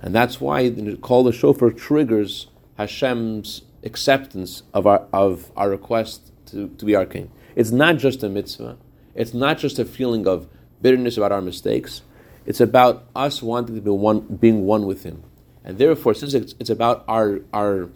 And 0.00 0.14
that's 0.14 0.40
why 0.40 0.68
the 0.68 0.96
call 0.96 1.24
the 1.24 1.32
shofar 1.32 1.70
triggers 1.70 2.48
Hashem's 2.76 3.62
acceptance 3.82 4.62
of 4.74 4.86
our, 4.86 5.06
of 5.12 5.50
our 5.56 5.70
request 5.70 6.32
to, 6.46 6.68
to 6.68 6.84
be 6.84 6.94
our 6.94 7.06
king. 7.06 7.30
It's 7.56 7.70
not 7.70 7.98
just 7.98 8.22
a 8.22 8.28
mitzvah, 8.28 8.76
it's 9.14 9.34
not 9.34 9.58
just 9.58 9.78
a 9.78 9.84
feeling 9.84 10.26
of 10.26 10.48
bitterness 10.80 11.16
about 11.16 11.32
our 11.32 11.42
mistakes, 11.42 12.02
it's 12.46 12.60
about 12.60 13.06
us 13.14 13.42
wanting 13.42 13.74
to 13.74 13.80
be 13.80 13.90
one, 13.90 14.20
being 14.20 14.64
one 14.64 14.86
with 14.86 15.02
Him. 15.02 15.22
And 15.64 15.78
therefore, 15.78 16.14
since 16.14 16.34
it's, 16.34 16.54
it's 16.60 16.70
about 16.70 17.04
our, 17.08 17.40
our, 17.52 17.90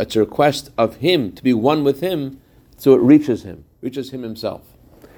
it's 0.00 0.16
a 0.16 0.20
request 0.20 0.70
of 0.76 0.96
Him 0.96 1.32
to 1.32 1.42
be 1.42 1.52
one 1.52 1.84
with 1.84 2.00
Him, 2.00 2.40
so 2.76 2.94
it 2.94 3.00
reaches 3.00 3.42
Him, 3.44 3.64
reaches 3.82 4.10
Him 4.10 4.22
Himself. 4.22 4.62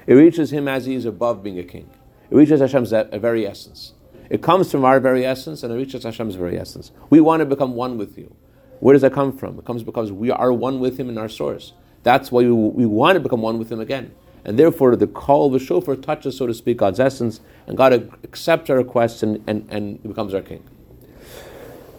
It 0.05 0.13
reaches 0.13 0.51
Him 0.51 0.67
as 0.67 0.85
He 0.85 0.95
is 0.95 1.05
above 1.05 1.41
being 1.41 1.57
a 1.57 1.63
king. 1.63 1.89
It 2.29 2.35
reaches 2.35 2.59
Hashem's 2.59 2.91
very 2.91 3.47
essence. 3.47 3.93
It 4.29 4.41
comes 4.41 4.71
from 4.71 4.83
our 4.83 4.99
very 4.99 5.25
essence 5.25 5.63
and 5.63 5.73
it 5.73 5.77
reaches 5.77 6.03
Hashem's 6.03 6.35
very 6.35 6.59
essence. 6.59 6.91
We 7.09 7.21
want 7.21 7.39
to 7.39 7.45
become 7.45 7.75
one 7.75 7.97
with 7.97 8.17
you. 8.17 8.35
Where 8.79 8.93
does 8.93 9.01
that 9.01 9.13
come 9.13 9.35
from? 9.35 9.57
It 9.57 9.65
comes 9.65 9.83
because 9.83 10.11
we 10.11 10.29
are 10.29 10.51
one 10.53 10.79
with 10.79 10.99
Him 10.99 11.09
in 11.09 11.17
our 11.17 11.29
source. 11.29 11.73
That's 12.03 12.31
why 12.31 12.43
we, 12.43 12.85
want 12.85 13.15
to 13.15 13.19
become 13.19 13.41
one 13.41 13.57
with 13.57 13.71
Him 13.71 13.79
again. 13.79 14.13
And 14.45 14.57
therefore, 14.57 14.95
the 14.95 15.07
call 15.07 15.47
of 15.47 15.53
the 15.53 15.59
shofar 15.59 15.95
touches, 15.95 16.37
so 16.37 16.47
to 16.47 16.53
speak, 16.53 16.77
God's 16.77 16.99
essence, 16.99 17.41
and 17.65 17.75
God 17.75 17.93
accepts 18.23 18.69
our 18.69 18.77
request 18.77 19.23
and, 19.23 19.43
and, 19.47 19.67
and 19.69 20.01
becomes 20.03 20.33
our 20.33 20.41
king. 20.41 20.63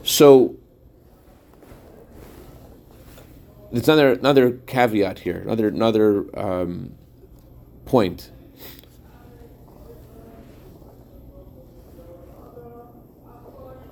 So, 0.03 0.57
there's 3.71 3.87
another, 3.87 4.13
another 4.13 4.53
caveat 4.67 5.19
here, 5.21 5.41
another, 5.41 5.69
another 5.69 6.39
um, 6.39 6.95
point. 7.85 8.31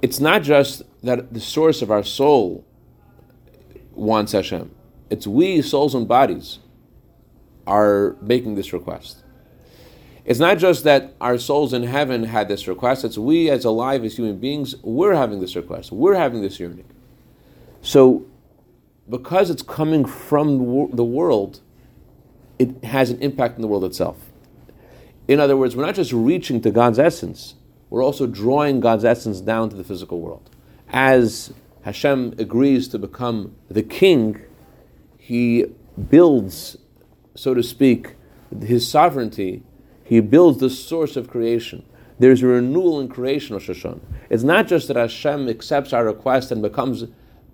It's 0.02 0.20
not 0.20 0.42
just 0.42 0.82
that 1.02 1.32
the 1.32 1.40
source 1.40 1.82
of 1.82 1.90
our 1.90 2.02
soul 2.02 2.64
wants 3.92 4.32
Hashem. 4.32 4.70
It's 5.10 5.26
we, 5.26 5.62
souls 5.62 5.94
and 5.94 6.06
bodies, 6.06 6.58
are 7.66 8.16
making 8.20 8.54
this 8.54 8.72
request. 8.72 9.22
It's 10.24 10.40
not 10.40 10.58
just 10.58 10.84
that 10.84 11.14
our 11.20 11.38
souls 11.38 11.72
in 11.72 11.84
heaven 11.84 12.24
had 12.24 12.48
this 12.48 12.66
request, 12.66 13.04
it's 13.04 13.16
we 13.16 13.48
as 13.48 13.64
alive 13.64 14.04
as 14.04 14.16
human 14.16 14.38
beings, 14.38 14.74
we're 14.82 15.14
having 15.14 15.40
this 15.40 15.54
request. 15.54 15.92
We're 15.92 16.16
having 16.16 16.42
this 16.42 16.58
yearning. 16.58 16.86
So, 17.80 18.26
because 19.08 19.50
it's 19.50 19.62
coming 19.62 20.04
from 20.04 20.90
the 20.92 21.04
world, 21.04 21.60
it 22.58 22.82
has 22.82 23.10
an 23.10 23.20
impact 23.20 23.54
in 23.54 23.62
the 23.62 23.68
world 23.68 23.84
itself. 23.84 24.16
In 25.28 25.38
other 25.38 25.56
words, 25.56 25.76
we're 25.76 25.86
not 25.86 25.94
just 25.94 26.12
reaching 26.12 26.60
to 26.62 26.72
God's 26.72 26.98
essence, 26.98 27.54
we're 27.90 28.04
also 28.04 28.26
drawing 28.26 28.80
God's 28.80 29.04
essence 29.04 29.40
down 29.40 29.70
to 29.70 29.76
the 29.76 29.84
physical 29.84 30.20
world. 30.20 30.50
As 30.88 31.52
Hashem 31.82 32.34
agrees 32.38 32.88
to 32.88 32.98
become 32.98 33.54
the 33.68 33.82
king, 33.82 34.40
he 35.18 35.66
builds, 36.10 36.76
so 37.34 37.54
to 37.54 37.62
speak, 37.62 38.14
his 38.60 38.88
sovereignty, 38.88 39.62
he 40.04 40.20
builds 40.20 40.58
the 40.58 40.70
source 40.70 41.16
of 41.16 41.28
creation. 41.28 41.84
There's 42.18 42.42
a 42.42 42.46
renewal 42.46 43.00
in 43.00 43.08
creation 43.08 43.56
of 43.56 43.62
Shoshan. 43.62 44.00
It's 44.30 44.42
not 44.42 44.66
just 44.66 44.88
that 44.88 44.96
Hashem 44.96 45.48
accepts 45.48 45.92
our 45.92 46.04
request 46.04 46.50
and 46.50 46.62
becomes 46.62 47.04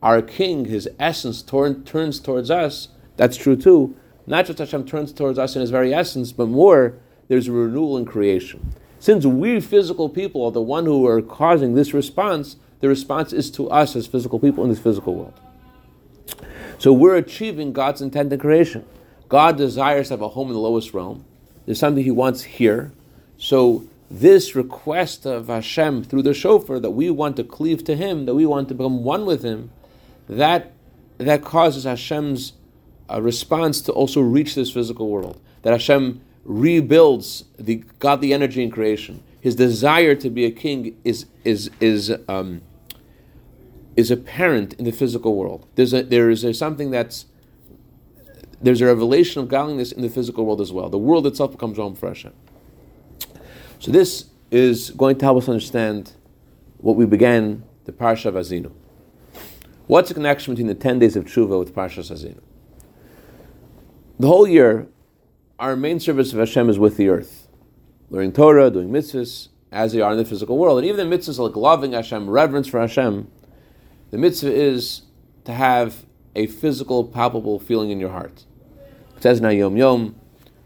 our 0.03 0.21
king, 0.21 0.67
his 0.67 0.89
essence 0.99 1.43
turns 1.43 2.21
towards 2.21 2.51
us. 2.51 2.89
That's 3.17 3.37
true 3.37 3.57
too. 3.57 3.97
Not 4.27 4.47
just 4.47 4.59
Hashem 4.59 4.87
turns 4.87 5.13
towards 5.13 5.39
us 5.39 5.55
in 5.55 5.61
his 5.61 5.71
very 5.71 5.93
essence, 5.93 6.33
but 6.33 6.49
more, 6.49 6.95
there's 7.29 7.49
a 7.49 7.53
renewal 7.53 7.97
in 7.97 8.05
creation. 8.05 8.73
Since 9.03 9.27
we 9.27 9.59
physical 9.61 10.09
people 10.09 10.45
are 10.45 10.53
the 10.53 10.63
one 10.63 10.87
who 10.87 11.05
are 11.09 11.21
causing 11.21 11.75
this 11.75 11.93
response, 11.93 12.55
the 12.79 12.89
response 12.89 13.33
is 13.33 13.51
to 13.51 13.69
us 13.69 13.97
as 13.97 14.07
physical 14.07 14.39
people 14.39 14.63
in 14.63 14.71
this 14.71 14.79
physical 14.79 15.17
world. 15.17 15.41
So 16.79 16.93
we're 16.93 17.17
achieving 17.17 17.73
God's 17.73 18.01
intent 18.01 18.33
in 18.33 18.39
creation. 18.39 18.85
God 19.29 19.57
desires 19.57 20.07
to 20.07 20.13
have 20.13 20.23
a 20.23 20.29
home 20.29 20.47
in 20.47 20.53
the 20.53 20.61
lowest 20.61 20.95
realm. 20.95 21.25
There's 21.67 21.81
something 21.81 22.05
He 22.05 22.13
wants 22.13 22.45
here. 22.45 22.93
So 23.39 23.89
this 24.09 24.55
request 24.55 25.27
of 25.27 25.49
Hashem 25.49 26.05
through 26.05 26.23
the 26.23 26.33
shofar 26.33 26.79
that 26.79 26.93
we 26.93 27.11
want 27.11 27.35
to 27.39 27.43
cleave 27.43 27.83
to 27.87 27.97
Him, 27.97 28.27
that 28.27 28.37
we 28.37 28.47
want 28.47 28.69
to 28.69 28.75
become 28.75 29.03
one 29.03 29.27
with 29.27 29.43
Him, 29.43 29.73
that 30.29 30.71
that 31.19 31.43
causes 31.43 31.83
Hashem's 31.83 32.53
uh, 33.11 33.21
response 33.21 33.81
to 33.81 33.91
also 33.91 34.21
reach 34.21 34.55
this 34.55 34.71
physical 34.71 35.09
world. 35.09 35.41
That 35.63 35.73
Hashem 35.73 36.21
rebuilds 36.45 37.45
the 37.59 37.85
godly 37.99 38.33
energy 38.33 38.63
in 38.63 38.71
creation. 38.71 39.23
His 39.41 39.57
desire 39.57 40.15
to 40.17 40.31
be 40.31 40.45
a 40.45 40.51
king 40.51 40.97
is 41.05 41.27
is 41.45 41.71
is 41.81 42.13
um, 42.29 42.63
is 43.97 44.11
apparent 44.11 44.75
in 44.75 44.85
the 44.85 44.93
physical 44.93 45.37
world. 45.37 45.67
There's 45.75 45.93
a, 45.93 46.03
there 46.03 46.31
is 46.31 46.45
a, 46.45 46.55
something 46.55 46.91
that's 46.91 47.27
there's 48.61 48.81
a 48.81 48.87
revelation 48.87 49.43
of 49.43 49.49
godliness 49.49 49.93
in 49.93 50.03
the 50.03 50.09
physical 50.09 50.47
world 50.47 50.61
as 50.61 50.73
well. 50.73 50.89
The 50.89 50.99
world 50.99 51.27
itself 51.27 51.51
becomes 51.51 51.77
home 51.77 51.97
for 51.97 52.09
Hashem. 52.09 52.33
So 53.81 53.91
this 53.91 54.27
is 54.53 54.91
going 54.91 55.19
to 55.19 55.25
help 55.25 55.39
us 55.39 55.49
understand 55.49 56.13
what 56.79 56.97
we 56.97 57.05
began 57.05 57.65
the 57.85 57.93
Parsha 57.93 58.27
of 58.27 58.35
Haazinu. 58.35 58.71
What's 59.89 60.09
the 60.09 60.15
connection 60.15 60.55
between 60.55 60.69
the 60.69 60.75
10 60.75 61.01
days 61.01 61.17
of 61.17 61.25
Tshuva 61.25 61.59
with 61.59 61.75
Parsha 61.75 61.99
Haazinu? 61.99 62.41
The 64.21 64.29
whole 64.29 64.47
year, 64.47 64.87
our 65.63 65.77
main 65.77 66.01
service 66.01 66.33
of 66.33 66.41
Hashem 66.41 66.69
is 66.69 66.77
with 66.77 66.97
the 66.97 67.09
earth. 67.09 67.47
Learning 68.11 68.33
Torah, 68.33 68.69
doing 68.69 68.91
mitzvahs, 68.91 69.49
as 69.71 69.93
they 69.93 70.01
are 70.01 70.11
in 70.11 70.19
the 70.19 70.25
physical 70.25 70.59
world. 70.59 70.79
And 70.79 70.89
even 70.89 71.09
the 71.09 71.17
mitzvahs 71.17 71.39
like 71.39 71.55
loving 71.55 71.93
Hashem, 71.93 72.29
reverence 72.29 72.67
for 72.67 72.81
Hashem, 72.81 73.31
the 74.11 74.19
mitzvah 74.19 74.53
is 74.53 75.03
to 75.45 75.53
have 75.53 76.05
a 76.35 76.49
physical, 76.49 77.05
palpable 77.05 77.61
feeling 77.61 77.91
in 77.91 78.01
your 78.01 78.11
heart. 78.11 78.45
It 79.17 79.23
says 79.23 79.39
in 79.39 79.49
Yom 79.57 79.77
Yom, 79.77 80.17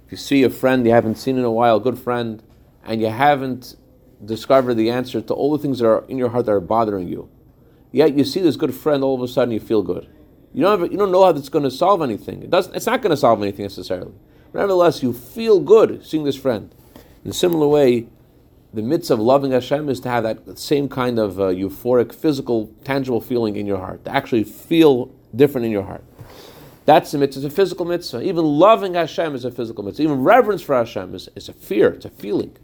if 0.06 0.12
you 0.12 0.16
see 0.16 0.42
a 0.44 0.50
friend 0.50 0.86
you 0.86 0.92
haven't 0.92 1.16
seen 1.16 1.36
in 1.36 1.44
a 1.44 1.52
while, 1.52 1.76
a 1.76 1.80
good 1.80 1.98
friend, 1.98 2.42
and 2.82 3.02
you 3.02 3.08
haven't 3.08 3.76
discovered 4.24 4.74
the 4.74 4.88
answer 4.88 5.20
to 5.20 5.34
all 5.34 5.52
the 5.54 5.62
things 5.62 5.80
that 5.80 5.86
are 5.86 6.06
in 6.08 6.16
your 6.16 6.30
heart 6.30 6.46
that 6.46 6.52
are 6.52 6.60
bothering 6.60 7.06
you, 7.06 7.28
yet 7.92 8.14
you 8.14 8.24
see 8.24 8.40
this 8.40 8.56
good 8.56 8.74
friend, 8.74 9.04
all 9.04 9.14
of 9.14 9.20
a 9.20 9.28
sudden 9.28 9.52
you 9.52 9.60
feel 9.60 9.82
good. 9.82 10.08
You 10.54 10.62
don't, 10.62 10.80
have, 10.80 10.90
you 10.90 10.96
don't 10.96 11.12
know 11.12 11.22
how 11.22 11.32
that's 11.32 11.50
going 11.50 11.64
to 11.64 11.70
solve 11.70 12.00
anything. 12.00 12.42
It 12.42 12.48
doesn't, 12.48 12.74
it's 12.74 12.86
not 12.86 13.02
going 13.02 13.10
to 13.10 13.16
solve 13.16 13.42
anything 13.42 13.64
necessarily. 13.64 14.14
Nevertheless, 14.56 15.02
you 15.02 15.12
feel 15.12 15.60
good 15.60 16.04
seeing 16.04 16.25
this 16.25 16.34
friend. 16.34 16.75
In 17.25 17.30
a 17.30 17.34
similar 17.34 17.68
way, 17.68 18.06
the 18.72 18.80
mitzvah 18.80 19.14
of 19.14 19.20
loving 19.20 19.52
Hashem 19.52 19.90
is 19.90 20.00
to 20.00 20.08
have 20.08 20.25
that 20.25 20.58
same 20.58 20.88
kind 20.88 21.18
of 21.18 21.38
uh, 21.38 21.48
euphoric, 21.48 22.14
physical, 22.14 22.72
tangible 22.82 23.20
feeling 23.20 23.56
in 23.56 23.66
your 23.66 23.76
heart, 23.76 24.06
to 24.06 24.14
actually 24.14 24.44
feel 24.44 25.14
different 25.34 25.66
in 25.66 25.72
your 25.72 25.82
heart. 25.82 26.02
That's 26.86 27.10
the 27.10 27.18
mitzvah, 27.18 27.44
it's 27.44 27.52
a 27.52 27.54
physical 27.54 27.84
mitzvah. 27.84 28.22
Even 28.22 28.46
loving 28.46 28.94
Hashem 28.94 29.34
is 29.34 29.44
a 29.44 29.50
physical 29.50 29.84
mitzvah. 29.84 30.02
Even 30.02 30.22
reverence 30.22 30.62
for 30.62 30.75
Hashem 30.75 31.14
is, 31.14 31.28
is 31.36 31.50
a 31.50 31.52
fear, 31.52 31.90
it's 31.90 32.06
a 32.06 32.10
feeling. 32.10 32.56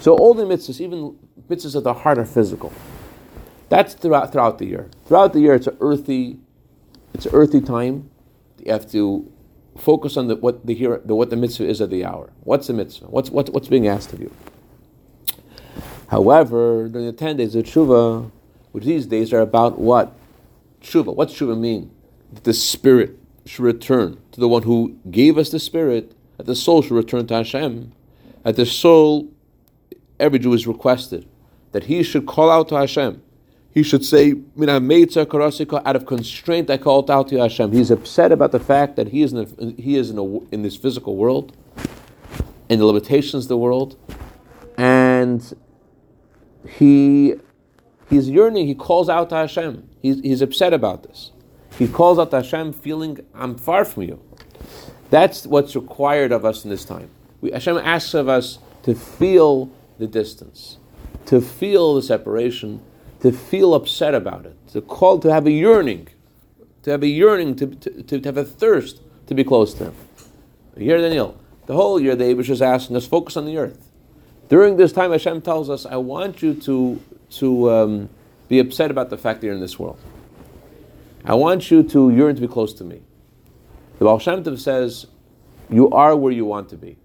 So 0.00 0.16
all 0.16 0.34
the 0.34 0.42
mitzvahs, 0.42 0.80
even 0.80 1.16
mitzvahs 1.48 1.76
of 1.76 1.84
the 1.84 1.94
heart, 1.94 2.18
are 2.18 2.24
physical. 2.24 2.72
That's 3.68 3.94
throughout, 3.94 4.32
throughout 4.32 4.58
the 4.58 4.66
year. 4.66 4.90
Throughout 5.06 5.34
the 5.34 5.40
year, 5.40 5.54
it's 5.54 5.68
an 5.68 5.76
earthy, 5.80 6.40
it's 7.14 7.26
an 7.26 7.32
earthy 7.32 7.60
time. 7.60 8.10
You 8.58 8.72
have 8.72 8.90
to 8.90 9.31
focus 9.78 10.16
on 10.16 10.28
the, 10.28 10.36
what 10.36 10.66
the, 10.66 10.74
here, 10.74 11.00
the 11.04 11.14
what 11.14 11.30
the 11.30 11.36
mitzvah 11.36 11.66
is 11.66 11.80
of 11.80 11.90
the 11.90 12.04
hour. 12.04 12.30
What's 12.44 12.66
the 12.66 12.72
mitzvah? 12.72 13.06
What's, 13.06 13.30
what, 13.30 13.48
what's 13.50 13.68
being 13.68 13.88
asked 13.88 14.12
of 14.12 14.20
you? 14.20 14.32
However, 16.08 16.88
during 16.88 17.06
the 17.06 17.12
10 17.12 17.38
days 17.38 17.54
of 17.54 17.64
Tshuva, 17.64 18.30
which 18.72 18.84
these 18.84 19.06
days 19.06 19.32
are 19.32 19.40
about 19.40 19.78
what? 19.78 20.12
Tshuva. 20.82 21.14
What's 21.14 21.34
Tshuva 21.34 21.58
mean? 21.58 21.90
That 22.32 22.44
the 22.44 22.52
Spirit 22.52 23.18
should 23.46 23.64
return 23.64 24.18
to 24.32 24.40
the 24.40 24.48
one 24.48 24.62
who 24.62 24.98
gave 25.10 25.38
us 25.38 25.50
the 25.50 25.58
Spirit, 25.58 26.12
that 26.36 26.46
the 26.46 26.54
soul 26.54 26.82
should 26.82 26.92
return 26.92 27.26
to 27.28 27.34
Hashem, 27.34 27.92
that 28.42 28.56
the 28.56 28.66
soul, 28.66 29.28
every 30.20 30.38
Jew 30.38 30.52
is 30.52 30.66
requested, 30.66 31.26
that 31.72 31.84
he 31.84 32.02
should 32.02 32.26
call 32.26 32.50
out 32.50 32.68
to 32.68 32.76
Hashem. 32.76 33.22
He 33.72 33.82
should 33.82 34.04
say, 34.04 34.34
out 34.60 35.96
of 35.96 36.06
constraint 36.06 36.68
I 36.68 36.76
called 36.76 37.10
out 37.10 37.28
to 37.28 37.38
Hashem. 37.38 37.72
He's 37.72 37.90
upset 37.90 38.30
about 38.30 38.52
the 38.52 38.60
fact 38.60 38.96
that 38.96 39.08
he 39.08 39.22
is 39.22 39.32
in, 39.32 39.38
a, 39.38 39.80
he 39.80 39.96
is 39.96 40.10
in, 40.10 40.18
a, 40.18 40.38
in 40.54 40.62
this 40.62 40.76
physical 40.76 41.16
world, 41.16 41.56
and 42.68 42.80
the 42.80 42.84
limitations 42.84 43.44
of 43.44 43.48
the 43.48 43.56
world, 43.56 43.96
and 44.76 45.54
he 46.68 47.34
he's 48.10 48.28
yearning, 48.28 48.66
he 48.66 48.74
calls 48.74 49.08
out 49.08 49.30
to 49.30 49.36
Hashem. 49.36 49.88
He's, 50.02 50.20
he's 50.20 50.42
upset 50.42 50.72
about 50.74 51.02
this. 51.02 51.32
He 51.78 51.88
calls 51.88 52.18
out 52.18 52.30
to 52.32 52.36
Hashem 52.36 52.74
feeling, 52.74 53.20
I'm 53.34 53.56
far 53.56 53.84
from 53.84 54.02
you. 54.04 54.22
That's 55.10 55.46
what's 55.46 55.74
required 55.74 56.32
of 56.32 56.44
us 56.44 56.64
in 56.64 56.70
this 56.70 56.84
time. 56.84 57.10
We, 57.40 57.50
Hashem 57.52 57.78
asks 57.78 58.14
of 58.14 58.28
us 58.28 58.58
to 58.82 58.94
feel 58.94 59.70
the 59.98 60.06
distance, 60.06 60.78
to 61.26 61.40
feel 61.40 61.94
the 61.94 62.02
separation, 62.02 62.82
to 63.22 63.30
feel 63.32 63.72
upset 63.74 64.14
about 64.14 64.44
it, 64.46 64.56
to 64.68 64.80
call, 64.80 65.18
to 65.20 65.32
have 65.32 65.46
a 65.46 65.50
yearning, 65.50 66.08
to 66.82 66.90
have 66.90 67.02
a 67.02 67.06
yearning, 67.06 67.54
to, 67.56 67.66
to, 67.66 68.02
to 68.02 68.28
have 68.28 68.36
a 68.36 68.44
thirst 68.44 69.00
to 69.26 69.34
be 69.34 69.44
close 69.44 69.72
to 69.74 69.84
Him. 69.84 69.94
Year 70.76 70.98
Daniel. 70.98 71.38
The 71.66 71.74
whole 71.74 72.00
year 72.00 72.16
the 72.16 72.24
Abish 72.24 72.50
is 72.50 72.60
asking 72.60 72.96
us 72.96 73.06
focus 73.06 73.36
on 73.36 73.46
the 73.46 73.56
earth. 73.56 73.88
During 74.48 74.76
this 74.76 74.92
time, 74.92 75.12
Hashem 75.12 75.42
tells 75.42 75.70
us, 75.70 75.86
I 75.86 75.96
want 75.96 76.42
you 76.42 76.54
to, 76.54 77.00
to 77.30 77.70
um, 77.70 78.08
be 78.48 78.58
upset 78.58 78.90
about 78.90 79.10
the 79.10 79.16
fact 79.16 79.40
that 79.40 79.46
you're 79.46 79.54
in 79.54 79.60
this 79.60 79.78
world. 79.78 80.00
I 81.24 81.34
want 81.34 81.70
you 81.70 81.84
to 81.84 82.10
yearn 82.10 82.34
to 82.34 82.40
be 82.40 82.48
close 82.48 82.74
to 82.74 82.84
me. 82.84 83.02
The 84.00 84.04
Baal 84.04 84.18
Shem 84.18 84.42
Tov 84.42 84.58
says, 84.58 85.06
you 85.70 85.88
are 85.90 86.16
where 86.16 86.32
you 86.32 86.44
want 86.44 86.68
to 86.70 86.76
be. 86.76 86.96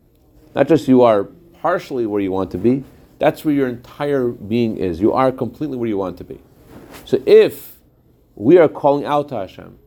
Not 0.55 0.67
just 0.67 0.88
you 0.88 1.03
are 1.03 1.25
partially 1.62 2.07
where 2.07 2.19
you 2.19 2.31
want 2.31 2.50
to 2.51 2.57
be, 2.57 2.83
that's 3.19 3.43
where 3.43 3.53
your 3.53 3.67
entire 3.67 4.27
being 4.27 4.77
is. 4.77 5.00
You 5.00 5.13
are 5.13 5.31
completely 5.31 5.77
where 5.77 5.89
you 5.89 5.97
want 5.97 6.17
to 6.17 6.24
be. 6.24 6.39
So 7.05 7.21
if 7.25 7.77
we 8.36 8.57
are 8.57 8.67
calling 8.67 9.05
out 9.05 9.29
to 9.29 9.36
Hashem, 9.36 9.77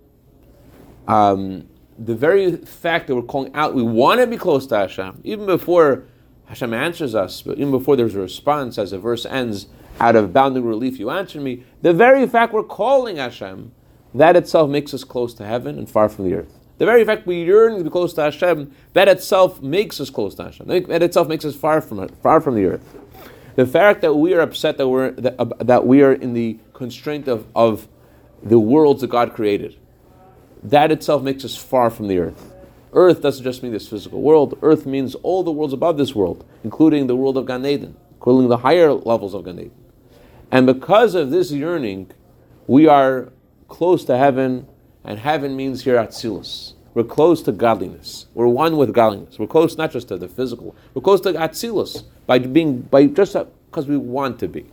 um, 1.07 1.69
the 1.99 2.15
very 2.15 2.57
fact 2.57 3.07
that 3.07 3.15
we're 3.15 3.23
calling 3.23 3.55
out, 3.55 3.75
we 3.75 3.83
want 3.83 4.21
to 4.21 4.27
be 4.27 4.37
close 4.37 4.67
to 4.69 4.77
Hashem, 4.77 5.21
even 5.25 5.47
before 5.47 6.05
Hashem 6.47 6.73
answers 6.73 7.15
us, 7.15 7.43
but 7.43 7.59
even 7.59 7.71
before 7.71 7.97
there's 7.97 8.15
a 8.15 8.21
response, 8.21 8.79
as 8.79 8.91
the 8.91 8.99
verse 8.99 9.27
ends, 9.27 9.67
out 10.01 10.17
of 10.17 10.33
bounding 10.33 10.65
relief 10.65 10.99
you 10.99 11.11
answered 11.11 11.43
me, 11.43 11.63
the 11.83 11.93
very 11.93 12.27
fact 12.27 12.53
we're 12.53 12.63
calling 12.63 13.17
Hashem, 13.17 13.73
that 14.15 14.35
itself 14.35 14.71
makes 14.71 14.95
us 14.95 15.05
close 15.05 15.35
to 15.35 15.45
heaven 15.45 15.79
and 15.79 15.89
far 15.89 16.09
from 16.09 16.25
the 16.25 16.35
earth. 16.35 16.59
The 16.79 16.87
very 16.87 17.05
fact 17.05 17.27
we 17.27 17.45
yearn 17.45 17.77
to 17.77 17.85
be 17.85 17.91
close 17.91 18.15
to 18.15 18.23
Hashem, 18.23 18.75
that 18.95 19.07
itself 19.07 19.61
makes 19.61 20.01
us 20.01 20.09
close 20.09 20.35
to 20.37 20.45
Hashem. 20.45 20.67
That 20.67 21.03
itself 21.03 21.29
makes 21.29 21.45
us 21.45 21.55
far 21.55 21.83
from 21.83 22.09
far 22.09 22.41
from 22.41 22.55
the 22.55 22.65
earth. 22.65 22.97
The 23.61 23.67
fact 23.67 24.01
that 24.01 24.15
we 24.15 24.33
are 24.33 24.41
upset 24.41 24.79
that 24.79 24.89
we're 24.89 25.11
that, 25.11 25.39
uh, 25.39 25.45
that 25.59 25.87
we 25.87 26.01
are 26.01 26.15
in 26.15 26.33
the 26.33 26.59
constraint 26.73 27.29
of, 27.29 27.47
of 27.55 27.89
the 28.43 28.59
worlds 28.59 29.03
that 29.03 29.09
God 29.09 29.35
created, 29.35 29.77
that 30.63 30.91
itself 30.91 31.23
makes 31.23 31.45
us 31.45 31.57
far 31.57 31.91
from 31.91 32.09
the 32.09 32.17
earth. 32.21 32.55
Earth 32.95 33.21
doesn't 33.21 33.45
just 33.45 33.63
mean 33.63 33.71
this 33.71 33.87
physical 33.87 34.23
world. 34.23 34.59
Earth 34.63 34.87
means 34.87 35.15
all 35.17 35.43
the 35.43 35.53
worlds 35.53 35.75
above 35.75 35.99
this 35.99 36.15
world, 36.15 36.43
including 36.65 37.07
the 37.07 37.15
world 37.15 37.37
of 37.37 37.45
Gan 37.45 37.67
Eden, 37.67 37.99
including 38.15 38.49
the 38.49 38.57
higher 38.57 38.95
levels 38.95 39.35
of 39.35 39.45
Gan 39.45 39.59
Eden. 39.59 39.75
And 40.51 40.65
because 40.65 41.15
of 41.15 41.31
this 41.31 41.53
yearning, 41.53 42.13
we 42.67 42.87
are 42.87 43.31
close 43.69 44.07
to 44.07 44.17
heaven, 44.17 44.69
and 45.05 45.19
heaven 45.19 45.55
means 45.55 45.85
here 45.85 45.99
at 45.99 46.13
Atzilus. 46.13 46.73
We're 46.95 47.05
close 47.05 47.43
to 47.43 47.53
godliness. 47.53 48.27
We're 48.35 48.49
one 48.49 48.77
with 48.77 48.93
godliness. 48.93 49.39
We're 49.39 49.47
close 49.47 49.77
not 49.77 49.93
just 49.93 50.09
to 50.09 50.17
the 50.17 50.29
physical. 50.29 50.75
We're 50.93 51.03
close 51.03 51.21
to 51.23 51.33
Atzilus 51.33 52.05
by 52.27 52.39
being 52.39 52.81
by 52.83 53.07
just 53.07 53.37
because 53.71 53.87
we 53.87 53.97
want 53.97 54.41
to 54.41 54.49
be. 54.49 54.67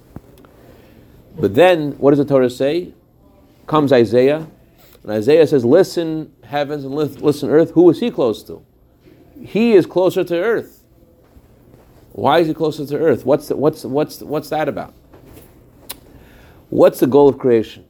But 1.40 1.54
then, 1.54 1.92
what 1.94 2.12
does 2.12 2.18
the 2.18 2.26
Torah 2.26 2.50
say? 2.50 2.94
Comes 3.68 3.94
Isaiah, 3.94 4.48
and 5.04 5.12
Isaiah 5.12 5.46
says, 5.46 5.64
"Listen, 5.64 6.34
heavens, 6.44 6.84
and 6.84 6.96
listen, 6.96 7.50
earth. 7.50 7.72
Who 7.72 7.90
is 7.90 8.00
he 8.00 8.10
close 8.10 8.42
to? 8.44 8.66
He 9.40 9.74
is 9.74 9.86
closer 9.86 10.24
to 10.24 10.36
earth. 10.36 10.84
Why 12.14 12.40
is 12.40 12.48
he 12.48 12.54
closer 12.56 12.86
to 12.86 12.98
earth? 12.98 13.26
What's 13.26 13.50
the, 13.50 13.56
what's 13.56 13.84
what's 13.84 14.22
what's 14.22 14.50
that 14.50 14.68
about? 14.68 14.94
What's 16.70 17.00
the 17.00 17.08
goal 17.08 17.30
of 17.30 17.38
creation? 17.38 17.87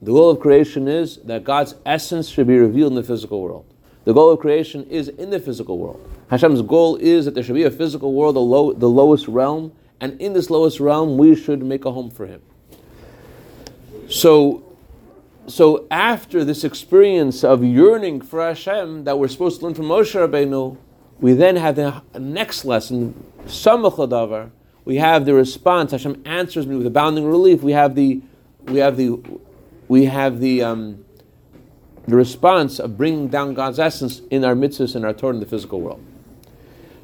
The 0.00 0.12
goal 0.12 0.30
of 0.30 0.40
creation 0.40 0.86
is 0.86 1.16
that 1.24 1.44
God's 1.44 1.74
essence 1.84 2.28
should 2.28 2.46
be 2.46 2.56
revealed 2.56 2.92
in 2.92 2.96
the 2.96 3.02
physical 3.02 3.42
world. 3.42 3.66
The 4.04 4.14
goal 4.14 4.30
of 4.30 4.38
creation 4.38 4.84
is 4.84 5.08
in 5.08 5.30
the 5.30 5.40
physical 5.40 5.78
world. 5.78 6.08
Hashem's 6.30 6.62
goal 6.62 6.96
is 6.96 7.24
that 7.24 7.34
there 7.34 7.42
should 7.42 7.56
be 7.56 7.64
a 7.64 7.70
physical 7.70 8.14
world, 8.14 8.36
the, 8.36 8.40
low, 8.40 8.72
the 8.72 8.88
lowest 8.88 9.26
realm, 9.28 9.72
and 10.00 10.20
in 10.20 10.32
this 10.32 10.50
lowest 10.50 10.78
realm, 10.78 11.18
we 11.18 11.34
should 11.34 11.62
make 11.62 11.84
a 11.84 11.92
home 11.92 12.10
for 12.10 12.26
Him. 12.26 12.40
So, 14.08 14.62
so 15.46 15.86
after 15.90 16.44
this 16.44 16.62
experience 16.62 17.42
of 17.42 17.64
yearning 17.64 18.20
for 18.20 18.40
Hashem 18.40 19.04
that 19.04 19.18
we're 19.18 19.28
supposed 19.28 19.60
to 19.60 19.66
learn 19.66 19.74
from 19.74 19.86
Moshe 19.86 20.14
Rabbeinu, 20.14 20.76
we 21.20 21.32
then 21.32 21.56
have 21.56 21.74
the 21.76 22.02
next 22.16 22.64
lesson, 22.64 23.24
Samach 23.46 24.50
We 24.84 24.96
have 24.96 25.26
the 25.26 25.34
response. 25.34 25.90
Hashem 25.90 26.22
answers 26.24 26.66
me 26.66 26.76
with 26.76 26.86
abounding 26.86 27.26
relief. 27.26 27.62
We 27.62 27.72
have 27.72 27.96
the, 27.96 28.22
we 28.66 28.78
have 28.78 28.96
the 28.96 29.20
we 29.88 30.04
have 30.04 30.40
the, 30.40 30.62
um, 30.62 31.04
the 32.06 32.16
response 32.16 32.78
of 32.78 32.96
bringing 32.96 33.28
down 33.28 33.54
God's 33.54 33.78
essence 33.78 34.20
in 34.30 34.44
our 34.44 34.54
mitzvahs 34.54 34.94
and 34.94 35.04
our 35.04 35.12
Torah 35.12 35.34
in 35.34 35.40
the 35.40 35.46
physical 35.46 35.80
world. 35.80 36.04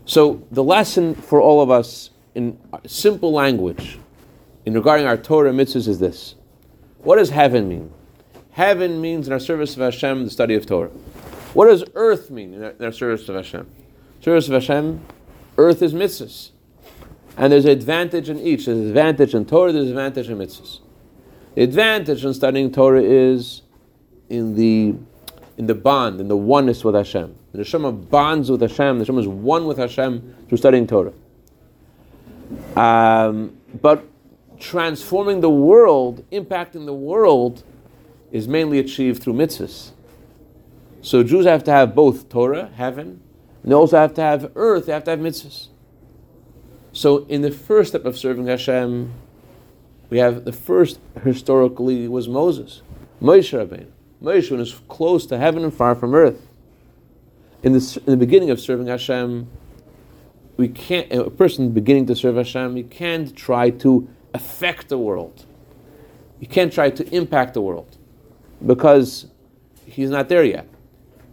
So 0.07 0.47
the 0.51 0.63
lesson 0.63 1.15
for 1.15 1.41
all 1.41 1.63
of 1.63 1.71
us 1.71 2.11
in 2.35 2.59
simple 2.87 3.33
language 3.33 3.99
in 4.67 4.75
regarding 4.75 5.07
our 5.07 5.17
Torah 5.17 5.51
and 5.51 5.59
mitzvahs 5.59 5.89
is 5.89 5.99
this. 5.99 6.35
What 6.99 7.17
does 7.17 7.31
heaven 7.31 7.69
mean? 7.69 7.93
Heaven 8.53 9.01
means 9.01 9.27
in 9.27 9.33
our 9.33 9.41
service 9.41 9.75
of 9.75 9.83
Hashem, 9.83 10.25
the 10.25 10.31
study 10.31 10.55
of 10.55 10.67
Torah. 10.67 10.91
What 11.55 11.67
does 11.67 11.85
earth 11.95 12.31
mean 12.31 12.55
in 12.55 12.65
our, 12.65 12.71
in 12.71 12.85
our 12.85 12.93
service 12.93 13.29
of 13.29 13.35
Hashem? 13.35 13.69
Service 14.21 14.47
of 14.49 14.55
Hashem, 14.55 15.05
earth 15.57 15.83
is 15.83 15.93
mitzvahs. 15.93 16.51
And 17.37 17.53
there's 17.53 17.65
advantage 17.65 18.29
in 18.29 18.39
each. 18.39 18.67
There's 18.67 18.79
advantage 18.79 19.35
in 19.35 19.45
Torah, 19.45 19.73
there's 19.73 19.89
advantage 19.89 20.29
in 20.29 20.39
mitzvahs. 20.39 20.81
Advantage 21.57 22.25
in 22.25 22.35
studying 22.35 22.73
Torah 22.73 23.03
is 23.03 23.63
in 24.29 24.57
the 24.57 24.95
in 25.57 25.67
the 25.67 25.75
bond, 25.75 26.21
in 26.21 26.27
the 26.27 26.37
oneness 26.37 26.83
with 26.83 26.97
Hashem. 26.97 27.35
The 27.53 27.59
neshama 27.59 28.11
bonds 28.11 28.51
with 28.51 28.61
Hashem. 28.61 28.99
The 28.99 29.05
neshama 29.05 29.21
is 29.21 29.29
one 29.29 29.67
with 29.67 29.79
Hashem 29.79 30.35
through 30.49 30.59
studying 30.59 30.87
Torah. 30.87 31.13
Um, 32.75 33.57
but 33.81 34.05
transforming 34.59 35.41
the 35.41 35.51
world, 35.51 36.25
impacting 36.31 36.87
the 36.87 36.95
world, 36.95 37.63
is 38.33 38.49
mainly 38.49 38.81
achieved 38.81 39.23
through 39.23 39.35
mitzvahs. 39.35 39.93
So 41.03 41.23
Jews 41.23 41.47
have 41.47 41.63
to 41.65 41.71
have 41.71 41.95
both 41.95 42.29
Torah, 42.29 42.71
heaven, 42.75 43.21
and 43.63 43.71
they 43.71 43.77
also 43.77 43.97
have 43.97 44.15
to 44.15 44.23
have 44.23 44.51
earth. 44.57 44.87
They 44.87 44.93
have 44.93 45.05
to 45.05 45.13
have 45.13 45.21
mitzvahs. 45.21 45.69
So 46.93 47.27
in 47.27 47.43
the 47.43 47.51
first 47.51 47.91
step 47.91 48.05
of 48.05 48.19
serving 48.19 48.47
Hashem, 48.47 49.13
we 50.15 50.21
have 50.21 50.45
the 50.45 50.53
first 50.53 51.01
historically 51.25 52.07
was 52.07 52.29
Moses, 52.29 52.83
Moshe 53.21 53.53
Rabbeinu. 53.53 53.91
Moshe 54.23 54.57
was 54.57 54.81
close 54.87 55.27
to 55.27 55.39
heaven 55.39 55.65
and 55.65 55.75
far 55.75 55.97
from 55.97 56.15
earth. 56.15 56.47
In 57.65 57.73
the, 57.73 58.01
in 58.07 58.13
the 58.13 58.17
beginning 58.17 58.49
of 58.51 58.61
serving 58.61 58.87
Hashem, 58.87 59.49
we 60.57 60.69
can't. 60.69 61.13
A 61.13 61.31
person 61.31 61.73
beginning 61.73 62.07
to 62.07 62.15
serve 62.15 62.37
Hashem, 62.37 62.77
you 62.77 62.85
can't 62.85 63.35
try 63.35 63.71
to 63.71 64.09
affect 64.33 64.89
the 64.89 64.99
world. 64.99 65.47
You 66.39 66.47
can't 66.47 66.73
try 66.73 66.91
to 66.91 67.13
impact 67.13 67.55
the 67.55 67.61
world 67.61 67.99
because 68.65 69.27
he's 69.85 70.11
not 70.11 70.29
there 70.29 70.45
yet. 70.45 70.69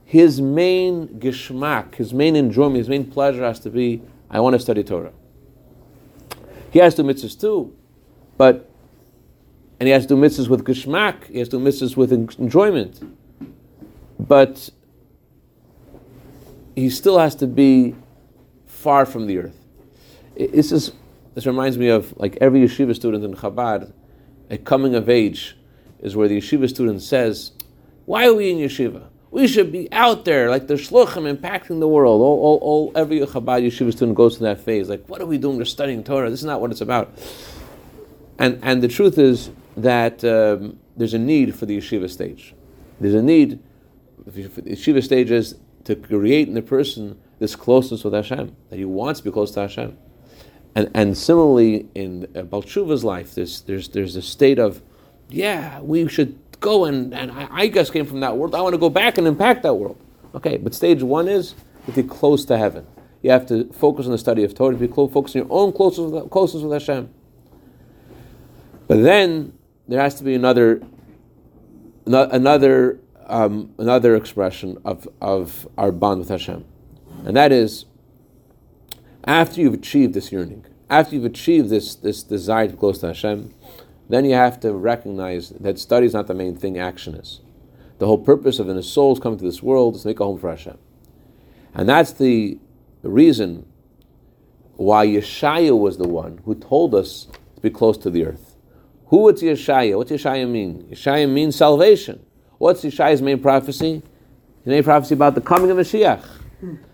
His 0.06 0.42
main 0.42 1.20
geshmak, 1.20 1.94
his 1.94 2.16
main 2.16 2.36
enjoyment, 2.36 2.78
his 2.78 2.90
main 2.90 3.12
pleasure 3.12 3.44
has 3.44 3.60
to 3.60 3.70
be, 3.70 4.02
I 4.28 4.40
want 4.40 4.56
to 4.56 4.60
study 4.60 4.84
Torah. 4.84 5.14
He 6.72 6.80
has 6.80 6.96
to 6.96 7.04
mitzvahs 7.04 7.40
too, 7.40 7.76
but 8.38 8.70
and 9.82 9.88
he 9.88 9.94
has 9.94 10.04
to 10.04 10.10
do 10.10 10.16
mitzvahs 10.16 10.48
with 10.48 10.64
geshmak, 10.64 11.26
he 11.26 11.40
has 11.40 11.50
to 11.50 11.58
do 11.58 11.64
mitzvahs 11.64 11.98
with 11.98 12.14
enjoyment. 12.14 13.02
But 14.20 14.70
he 16.76 16.92
still 16.92 17.18
has 17.18 17.34
to 17.38 17.48
be 17.48 17.96
far 18.68 19.08
from 19.08 19.26
the 19.26 19.40
earth. 19.40 19.58
This 20.36 20.72
is 20.72 20.92
this 21.34 21.48
reminds 21.48 21.80
me 21.80 21.88
of 21.88 22.16
like 22.20 22.38
every 22.40 22.60
yeshiva 22.60 22.96
student 22.96 23.24
in 23.24 23.34
Chabad, 23.34 23.92
a 24.52 24.60
coming 24.60 24.94
of 24.94 25.10
age 25.10 25.58
is 26.00 26.16
where 26.16 26.28
the 26.28 26.38
yeshiva 26.38 26.70
student 26.70 27.02
says, 27.02 27.52
"Why 28.06 28.28
are 28.28 28.36
we 28.36 28.52
in 28.52 28.58
yeshiva? 28.60 29.08
We 29.32 29.48
should 29.48 29.72
be 29.72 29.92
out 29.92 30.26
there 30.26 30.52
like 30.52 30.68
the 30.68 30.76
shluchim 30.76 31.36
impacting 31.36 31.80
the 31.80 31.88
world." 31.88 32.22
All, 32.22 32.40
all, 32.40 32.60
all 32.62 32.92
every 32.94 33.20
Chabad 33.22 33.66
yeshiva 33.66 33.92
student 33.92 34.16
goes 34.16 34.38
through 34.38 34.46
that 34.46 34.62
phase. 34.62 34.90
Like, 34.90 35.10
what 35.10 35.22
are 35.22 35.26
we 35.26 35.40
doing? 35.40 35.58
We're 35.58 35.66
studying 35.66 36.04
Torah. 36.04 36.30
This 36.30 36.42
is 36.42 36.46
not 36.46 36.62
what 36.62 36.70
it's 36.70 36.82
about. 36.82 37.18
And, 38.38 38.60
and 38.64 38.84
the 38.84 38.88
truth 38.88 39.18
is 39.18 39.50
that 39.78 40.24
um, 40.24 40.78
there's 40.98 41.14
a 41.14 41.20
need 41.20 41.56
for 41.56 41.66
the 41.66 41.78
yeshiva 41.78 42.10
stage. 42.10 42.54
There's 43.00 43.14
a 43.14 43.22
need 43.22 43.60
for 44.26 44.32
the 44.32 44.72
yeshiva 44.72 45.04
stage 45.04 45.32
is 45.32 45.56
to 45.86 45.96
create 45.96 46.48
in 46.48 46.54
the 46.54 46.62
person 46.62 47.20
this 47.40 47.56
closeness 47.56 48.04
with 48.04 48.14
Hashem, 48.14 48.56
that 48.70 48.78
he 48.78 48.86
wants 48.86 49.20
to 49.22 49.24
be 49.24 49.32
close 49.32 49.52
to 49.52 49.62
Hashem. 49.62 49.98
And, 50.76 50.92
and 50.94 51.18
similarly, 51.18 51.90
in 51.96 52.26
uh, 52.36 52.44
Balshuva's 52.44 53.04
life, 53.04 53.34
there's, 53.34 53.62
there's, 53.62 53.90
there's 53.90 54.16
a 54.16 54.22
state 54.22 54.60
of, 54.60 54.82
yeah, 55.30 55.82
we 55.82 56.08
should 56.08 56.38
go 56.60 56.86
and, 56.86 57.14
and 57.14 57.32
I, 57.32 57.48
I 57.52 57.68
came 57.68 58.06
from 58.06 58.20
that 58.20 58.38
world. 58.38 58.56
I 58.56 58.62
want 58.62 58.74
to 58.74 58.80
go 58.80 58.90
back 58.90 59.18
and 59.18 59.28
impact 59.28 59.64
that 59.64 59.74
world. 59.74 59.98
Okay, 60.36 60.58
but 60.58 60.74
stage 60.74 61.04
one 61.04 61.28
is 61.28 61.56
to 61.88 61.92
be 61.92 62.04
close 62.04 62.46
to 62.46 62.58
heaven. 62.58 62.86
You 63.22 63.32
have 63.32 63.48
to 63.48 63.66
focus 63.74 64.06
on 64.06 64.12
the 64.12 64.18
study 64.18 64.44
of 64.44 64.56
Torah, 64.56 64.74
to 64.74 64.80
be 64.80 64.88
close, 64.88 65.12
focus 65.12 65.36
on 65.36 65.42
your 65.42 65.52
own 65.52 65.74
closeness 65.74 66.12
with, 66.12 66.30
closeness 66.30 66.64
with 66.64 66.74
Hashem. 66.74 67.10
But 68.88 69.04
then 69.04 69.54
there 69.92 70.00
has 70.00 70.16
to 70.16 70.24
be 70.24 70.34
another 70.34 70.82
another 72.06 73.00
um, 73.28 73.74
another 73.78 74.16
expression 74.16 74.78
of, 74.86 75.08
of 75.20 75.68
our 75.78 75.92
bond 75.92 76.20
with 76.20 76.30
Hashem, 76.30 76.64
and 77.26 77.36
that 77.36 77.52
is 77.52 77.86
after 79.26 79.60
you've 79.60 79.74
achieved 79.74 80.14
this 80.14 80.32
yearning, 80.32 80.66
after 80.90 81.16
you've 81.16 81.26
achieved 81.26 81.70
this 81.70 81.96
this 81.96 82.24
desire 82.24 82.68
to 82.68 82.74
be 82.74 82.80
close 82.80 83.00
to 83.00 83.08
Hashem, 83.08 83.54
then 84.08 84.24
you 84.24 84.34
have 84.34 84.62
to 84.62 84.72
recognize 84.72 85.50
that 85.50 85.78
study 85.78 86.06
is 86.06 86.14
not 86.14 86.28
the 86.28 86.34
main 86.34 86.56
thing; 86.56 86.80
action 86.80 87.16
is. 87.16 87.42
The 88.00 88.08
whole 88.08 88.18
purpose 88.18 88.60
of 88.60 88.68
the 88.68 88.82
soul's 88.82 89.20
coming 89.20 89.40
to 89.40 89.46
this 89.46 89.62
world 89.62 89.96
is 89.96 90.04
to 90.04 90.08
make 90.08 90.22
a 90.22 90.24
home 90.24 90.40
for 90.40 90.50
Hashem. 90.50 90.78
And 91.74 91.88
that's 91.88 92.14
the 92.14 92.58
reason 93.04 93.66
why 94.78 95.06
Yeshaya 95.06 95.78
was 95.78 95.98
the 95.98 96.08
one 96.08 96.40
who 96.46 96.56
told 96.56 96.96
us 96.96 97.28
to 97.56 97.62
be 97.62 97.70
close 97.70 97.98
to 98.00 98.10
the 98.10 98.26
earth. 98.26 98.51
Who 99.12 99.28
is 99.28 99.42
Yeshaya? 99.42 99.98
What's 99.98 100.10
Yeshaya 100.10 100.50
mean? 100.50 100.84
Yeshaya 100.90 101.30
means 101.30 101.58
salvation. 101.58 102.26
What's 102.60 102.82
Yeshaya's 102.82 103.22
main 103.22 103.40
prophecy? 103.40 104.02
The 104.64 104.72
main 104.72 104.84
prophecy 104.84 105.16
about 105.16 105.36
the 105.36 105.42
coming 105.42 105.70
of 105.70 105.76
Mashiach. 105.76 106.24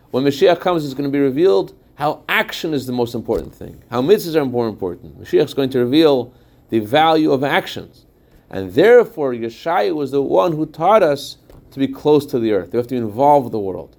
When 0.10 0.24
Mashiach 0.24 0.60
comes, 0.60 0.84
it's 0.84 0.96
going 0.96 1.08
to 1.08 1.12
be 1.12 1.20
revealed 1.20 1.76
how 1.94 2.24
action 2.28 2.74
is 2.74 2.88
the 2.88 2.92
most 2.92 3.14
important 3.14 3.54
thing, 3.54 3.84
how 3.92 4.02
mitzvahs 4.02 4.36
are 4.36 4.46
more 4.46 4.68
important. 4.68 5.22
Mashiach 5.22 5.46
is 5.46 5.54
going 5.54 5.70
to 5.70 5.78
reveal 5.78 6.34
the 6.70 6.80
value 6.80 7.32
of 7.32 7.44
actions. 7.44 8.08
And 8.50 8.74
therefore, 8.74 9.34
Yeshaya 9.34 9.94
was 9.94 10.10
the 10.10 10.24
one 10.24 10.54
who 10.54 10.66
taught 10.66 11.04
us 11.04 11.38
to 11.70 11.78
be 11.78 11.88
close 11.88 12.26
to 12.28 12.40
the 12.40 12.52
earth. 12.52 12.74
We 12.74 12.78
have 12.78 12.88
to 12.88 12.96
involve 12.96 13.52
the 13.52 13.60
world. 13.60 13.96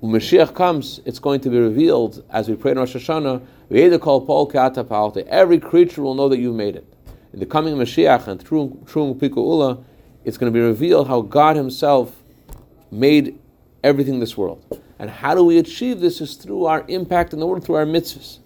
When 0.00 0.12
Mashiach 0.12 0.54
comes, 0.54 1.00
it's 1.06 1.18
going 1.18 1.40
to 1.40 1.48
be 1.48 1.58
revealed, 1.58 2.22
as 2.28 2.50
we 2.50 2.56
pray 2.56 2.72
in 2.72 2.78
Rosh 2.78 2.94
Hashanah, 2.94 3.40
every 5.30 5.58
creature 5.60 6.02
will 6.02 6.14
know 6.14 6.28
that 6.28 6.38
you 6.38 6.52
made 6.52 6.76
it. 6.76 6.92
In 7.32 7.40
the 7.40 7.46
coming 7.46 7.74
Mashiach 7.76 8.26
and 8.28 8.40
through, 8.40 8.84
Ula, 9.36 9.78
it's 10.24 10.36
going 10.36 10.52
to 10.52 10.56
be 10.56 10.64
revealed 10.64 11.08
how 11.08 11.22
God 11.22 11.56
Himself 11.56 12.22
made 12.90 13.38
everything 13.82 14.14
in 14.14 14.20
this 14.20 14.36
world. 14.36 14.80
And 14.98 15.10
how 15.10 15.34
do 15.34 15.42
we 15.42 15.58
achieve 15.58 16.00
this 16.00 16.20
is 16.20 16.34
through 16.36 16.66
our 16.66 16.84
impact 16.88 17.32
in 17.32 17.40
the 17.40 17.46
world, 17.46 17.64
through 17.64 17.76
our 17.76 17.86
mitzvahs. 17.86 18.38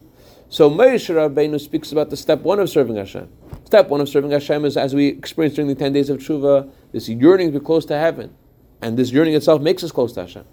So 0.48 0.70
Moshe 0.70 1.12
Rabbeinu 1.12 1.60
speaks 1.60 1.90
about 1.90 2.10
the 2.10 2.16
step 2.16 2.40
one 2.42 2.60
of 2.60 2.70
serving 2.70 2.96
Hashem. 2.96 3.28
Step 3.64 3.88
one 3.88 4.00
of 4.00 4.08
serving 4.08 4.30
Hashem 4.30 4.64
is, 4.64 4.76
as 4.76 4.94
we 4.94 5.08
experienced 5.08 5.56
during 5.56 5.68
the 5.68 5.74
10 5.74 5.92
days 5.92 6.08
of 6.08 6.18
Tshuva, 6.18 6.70
this 6.92 7.08
yearning 7.08 7.52
to 7.52 7.58
be 7.58 7.64
close 7.64 7.84
to 7.86 7.98
heaven. 7.98 8.32
And 8.80 8.96
this 8.96 9.10
yearning 9.10 9.34
itself 9.34 9.60
makes 9.60 9.82
us 9.82 9.90
close 9.90 10.12
to 10.12 10.20
Hashem. 10.22 10.44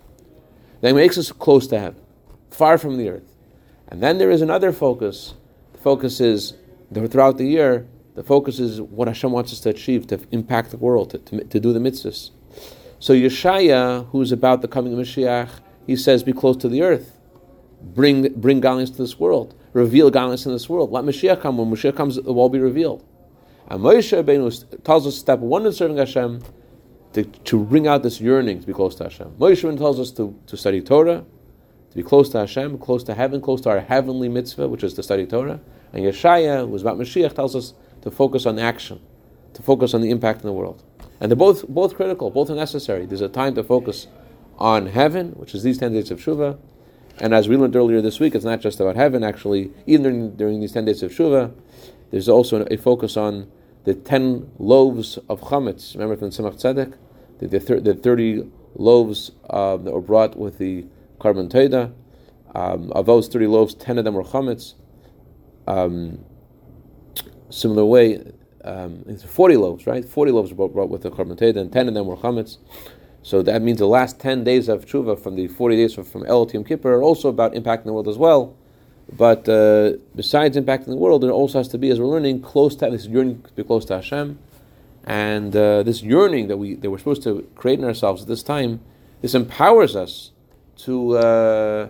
Then 0.81 0.95
makes 0.95 1.17
us 1.17 1.31
close 1.31 1.67
to 1.67 1.79
heaven, 1.79 2.01
far 2.49 2.77
from 2.77 2.97
the 2.97 3.07
earth. 3.09 3.35
And 3.87 4.01
then 4.01 4.17
there 4.17 4.31
is 4.31 4.41
another 4.41 4.73
focus. 4.73 5.35
The 5.73 5.79
focus 5.79 6.19
is 6.19 6.55
throughout 6.91 7.37
the 7.37 7.47
year, 7.47 7.87
the 8.15 8.23
focus 8.23 8.59
is 8.59 8.81
what 8.81 9.07
Hashem 9.07 9.31
wants 9.31 9.51
us 9.53 9.59
to 9.61 9.69
achieve, 9.69 10.07
to 10.07 10.19
impact 10.31 10.71
the 10.71 10.77
world, 10.77 11.11
to, 11.11 11.17
to, 11.19 11.43
to 11.43 11.59
do 11.59 11.73
the 11.73 11.79
mitzvahs. 11.79 12.31
So 12.99 13.13
Yeshaya, 13.13 14.07
who's 14.09 14.31
about 14.31 14.61
the 14.61 14.67
coming 14.67 14.93
of 14.93 14.99
Mashiach, 14.99 15.49
he 15.87 15.95
says, 15.95 16.23
be 16.23 16.33
close 16.33 16.57
to 16.57 16.69
the 16.69 16.81
earth. 16.81 17.17
Bring, 17.81 18.31
bring 18.33 18.61
godliness 18.61 18.91
to 18.91 18.97
this 18.97 19.19
world 19.19 19.55
reveal 19.73 20.09
godliness 20.09 20.45
in 20.45 20.53
this 20.53 20.69
world. 20.69 20.91
Let 20.91 21.03
Mashiach 21.03 21.41
come. 21.41 21.57
When 21.57 21.69
Mashiach 21.69 21.95
comes, 21.95 22.17
it 22.17 22.25
will 22.25 22.49
be 22.49 22.59
revealed. 22.59 23.03
And 23.67 23.81
Moshe 23.81 24.23
Rabbeinu 24.23 24.83
tells 24.83 25.07
us 25.07 25.17
step 25.17 25.39
one 25.39 25.65
in 25.65 25.73
serving 25.73 25.97
Hashem 25.97 26.43
to, 27.13 27.23
to 27.23 27.63
bring 27.63 27.87
out 27.87 28.03
this 28.03 28.21
yearning 28.21 28.61
to 28.61 28.67
be 28.67 28.73
close 28.73 28.95
to 28.95 29.05
Hashem. 29.05 29.31
Moshe 29.39 29.63
Rabbeinu 29.63 29.77
tells 29.77 29.99
us 29.99 30.11
to, 30.11 30.39
to 30.47 30.55
study 30.55 30.81
Torah, 30.81 31.25
to 31.89 31.95
be 31.95 32.03
close 32.03 32.29
to 32.29 32.39
Hashem, 32.39 32.77
close 32.77 33.03
to 33.05 33.13
heaven, 33.13 33.41
close 33.41 33.61
to 33.61 33.69
our 33.69 33.79
heavenly 33.79 34.29
mitzvah, 34.29 34.67
which 34.67 34.83
is 34.83 34.93
to 34.95 35.03
study 35.03 35.25
Torah. 35.25 35.59
And 35.91 36.03
Yeshaya, 36.03 36.69
who's 36.69 36.81
about 36.81 36.97
Mashiach, 36.97 37.33
tells 37.33 37.55
us 37.55 37.73
to 38.03 38.11
focus 38.11 38.45
on 38.45 38.59
action, 38.59 39.01
to 39.53 39.61
focus 39.61 39.93
on 39.93 40.01
the 40.01 40.11
impact 40.11 40.41
in 40.41 40.47
the 40.47 40.53
world. 40.53 40.83
And 41.19 41.31
they're 41.31 41.35
both, 41.35 41.67
both 41.67 41.95
critical, 41.95 42.29
both 42.29 42.49
are 42.49 42.55
necessary. 42.55 43.05
There's 43.05 43.21
a 43.21 43.29
time 43.29 43.55
to 43.55 43.63
focus 43.63 44.07
on 44.59 44.87
heaven, 44.87 45.31
which 45.31 45.55
is 45.55 45.63
these 45.63 45.79
10 45.79 45.93
days 45.93 46.11
of 46.11 46.19
Shuvah, 46.19 46.57
and 47.19 47.33
as 47.33 47.47
we 47.47 47.57
learned 47.57 47.75
earlier 47.75 48.01
this 48.01 48.19
week, 48.19 48.33
it's 48.33 48.45
not 48.45 48.59
just 48.59 48.79
about 48.79 48.95
heaven, 48.95 49.23
actually. 49.23 49.71
Even 49.85 50.03
during, 50.03 50.35
during 50.35 50.59
these 50.59 50.71
10 50.71 50.85
days 50.85 51.03
of 51.03 51.11
Shuvah, 51.11 51.53
there's 52.11 52.27
also 52.27 52.65
a 52.69 52.77
focus 52.77 53.17
on 53.17 53.51
the 53.83 53.93
10 53.93 54.51
loaves 54.57 55.17
of 55.29 55.41
chametz. 55.41 55.93
Remember 55.93 56.15
from 56.15 56.29
Tzemach 56.29 56.55
Tzedek? 56.55 56.97
The, 57.39 57.47
the, 57.47 57.81
the 57.81 57.93
30 57.93 58.49
loaves 58.75 59.31
um, 59.49 59.83
that 59.83 59.91
were 59.91 60.01
brought 60.01 60.37
with 60.37 60.57
the 60.57 60.85
korban 61.19 61.49
todah. 61.49 61.93
Um, 62.55 62.91
of 62.93 63.05
those 63.05 63.27
30 63.27 63.47
loaves, 63.47 63.73
10 63.75 63.99
of 63.99 64.05
them 64.05 64.15
were 64.15 64.23
chametz. 64.23 64.73
Um, 65.67 66.25
similar 67.53 67.85
way, 67.85 68.23
um, 68.63 69.03
it's 69.07 69.23
40 69.23 69.57
loaves, 69.57 69.85
right? 69.85 70.03
40 70.03 70.31
loaves 70.31 70.53
were 70.53 70.67
brought 70.67 70.89
with 70.89 71.03
the 71.03 71.11
korban 71.11 71.37
todah, 71.37 71.57
and 71.57 71.71
10 71.71 71.87
of 71.87 71.93
them 71.93 72.07
were 72.07 72.17
chametz. 72.17 72.57
So 73.21 73.41
that 73.43 73.61
means 73.61 73.79
the 73.79 73.87
last 73.87 74.19
10 74.19 74.43
days 74.43 74.67
of 74.67 74.85
tshuva 74.85 75.19
from 75.21 75.35
the 75.35 75.47
40 75.47 75.75
days 75.75 75.93
from, 75.93 76.03
from 76.03 76.25
El 76.25 76.49
Yom 76.51 76.63
Kippur 76.63 76.93
are 76.93 77.03
also 77.03 77.29
about 77.29 77.53
impacting 77.53 77.85
the 77.85 77.93
world 77.93 78.07
as 78.07 78.17
well. 78.17 78.55
But 79.11 79.47
uh, 79.47 79.93
besides 80.15 80.57
impacting 80.57 80.87
the 80.87 80.95
world, 80.95 81.23
it 81.23 81.29
also 81.29 81.59
has 81.59 81.67
to 81.69 81.77
be, 81.77 81.89
as 81.89 81.99
we're 81.99 82.07
learning, 82.07 82.41
close 82.41 82.75
to 82.77 82.89
this 82.89 83.05
yearning 83.05 83.41
to 83.43 83.53
be 83.53 83.63
close 83.63 83.85
to 83.85 83.95
Hashem. 83.95 84.39
And 85.05 85.55
uh, 85.55 85.83
this 85.83 86.01
yearning 86.01 86.47
that, 86.47 86.57
we, 86.57 86.75
that 86.75 86.89
we're 86.89 86.97
supposed 86.97 87.23
to 87.23 87.47
create 87.55 87.79
in 87.79 87.85
ourselves 87.85 88.23
at 88.23 88.27
this 88.27 88.43
time, 88.43 88.79
this 89.21 89.35
empowers 89.35 89.95
us 89.95 90.31
to, 90.77 91.17
uh, 91.17 91.89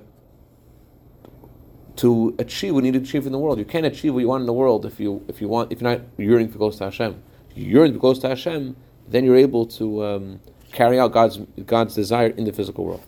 to 1.97 2.36
achieve 2.39 2.73
what 2.73 2.84
you 2.84 2.91
need 2.91 2.99
to 2.99 3.03
achieve 3.08 3.25
in 3.25 3.32
the 3.32 3.39
world. 3.39 3.60
You 3.60 3.65
can't 3.65 3.86
achieve 3.86 4.13
what 4.13 4.19
you 4.19 4.27
want 4.27 4.41
in 4.41 4.47
the 4.47 4.53
world 4.53 4.86
if, 4.86 4.99
you, 4.99 5.23
if, 5.27 5.41
you 5.41 5.47
want, 5.47 5.71
if 5.71 5.82
you're 5.82 5.91
not 5.91 6.01
yearning 6.17 6.47
to 6.47 6.53
be 6.53 6.58
close 6.58 6.77
to 6.79 6.86
Hashem. 6.86 7.21
If 7.51 7.58
you 7.58 7.65
yearn 7.65 7.88
to 7.88 7.93
be 7.93 7.99
close 7.99 8.19
to 8.19 8.29
Hashem, 8.29 8.75
then 9.08 9.23
you're 9.25 9.36
able 9.36 9.65
to... 9.67 10.03
Um, 10.03 10.39
carry 10.73 10.99
out 10.99 11.12
God's 11.12 11.38
God's 11.65 11.95
desire 11.95 12.29
in 12.29 12.45
the 12.45 12.51
physical 12.51 12.84
world. 12.84 13.03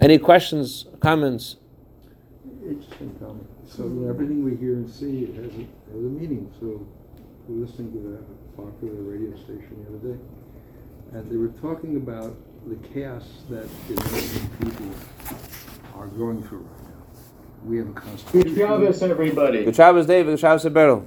Any 0.00 0.18
questions, 0.18 0.86
comments? 0.98 1.56
Interesting 2.62 3.14
comment. 3.20 3.46
So 3.68 3.84
everything 4.08 4.44
we 4.44 4.56
hear 4.56 4.74
and 4.74 4.90
see 4.90 5.26
has 5.26 5.54
a, 5.54 5.66
has 5.92 5.94
a 5.94 6.12
meaning. 6.18 6.52
So 6.58 6.84
we 7.46 7.60
were 7.60 7.66
listening 7.66 7.92
to 7.92 7.98
that 8.10 8.56
popular 8.56 9.02
radio 9.02 9.36
station 9.36 9.84
the 9.84 9.96
other 9.96 10.14
day, 10.14 10.20
and 11.12 11.30
they 11.30 11.36
were 11.36 11.54
talking 11.60 11.96
about 11.96 12.36
the 12.66 12.76
chaos 12.88 13.24
that 13.48 13.68
people 14.60 14.90
are 15.94 16.08
going 16.08 16.42
through. 16.42 16.68
We 17.64 17.78
have 17.78 17.88
a 17.88 17.92
constitution. 17.92 18.54
Good 18.54 18.56
Shabbos, 18.58 19.02
everybody. 19.02 19.64
Good 19.64 19.76
Shabbos, 19.76 20.06
David. 20.06 20.32
Good 20.32 20.40
Shabbos, 20.40 20.64
Beryl. 20.64 21.06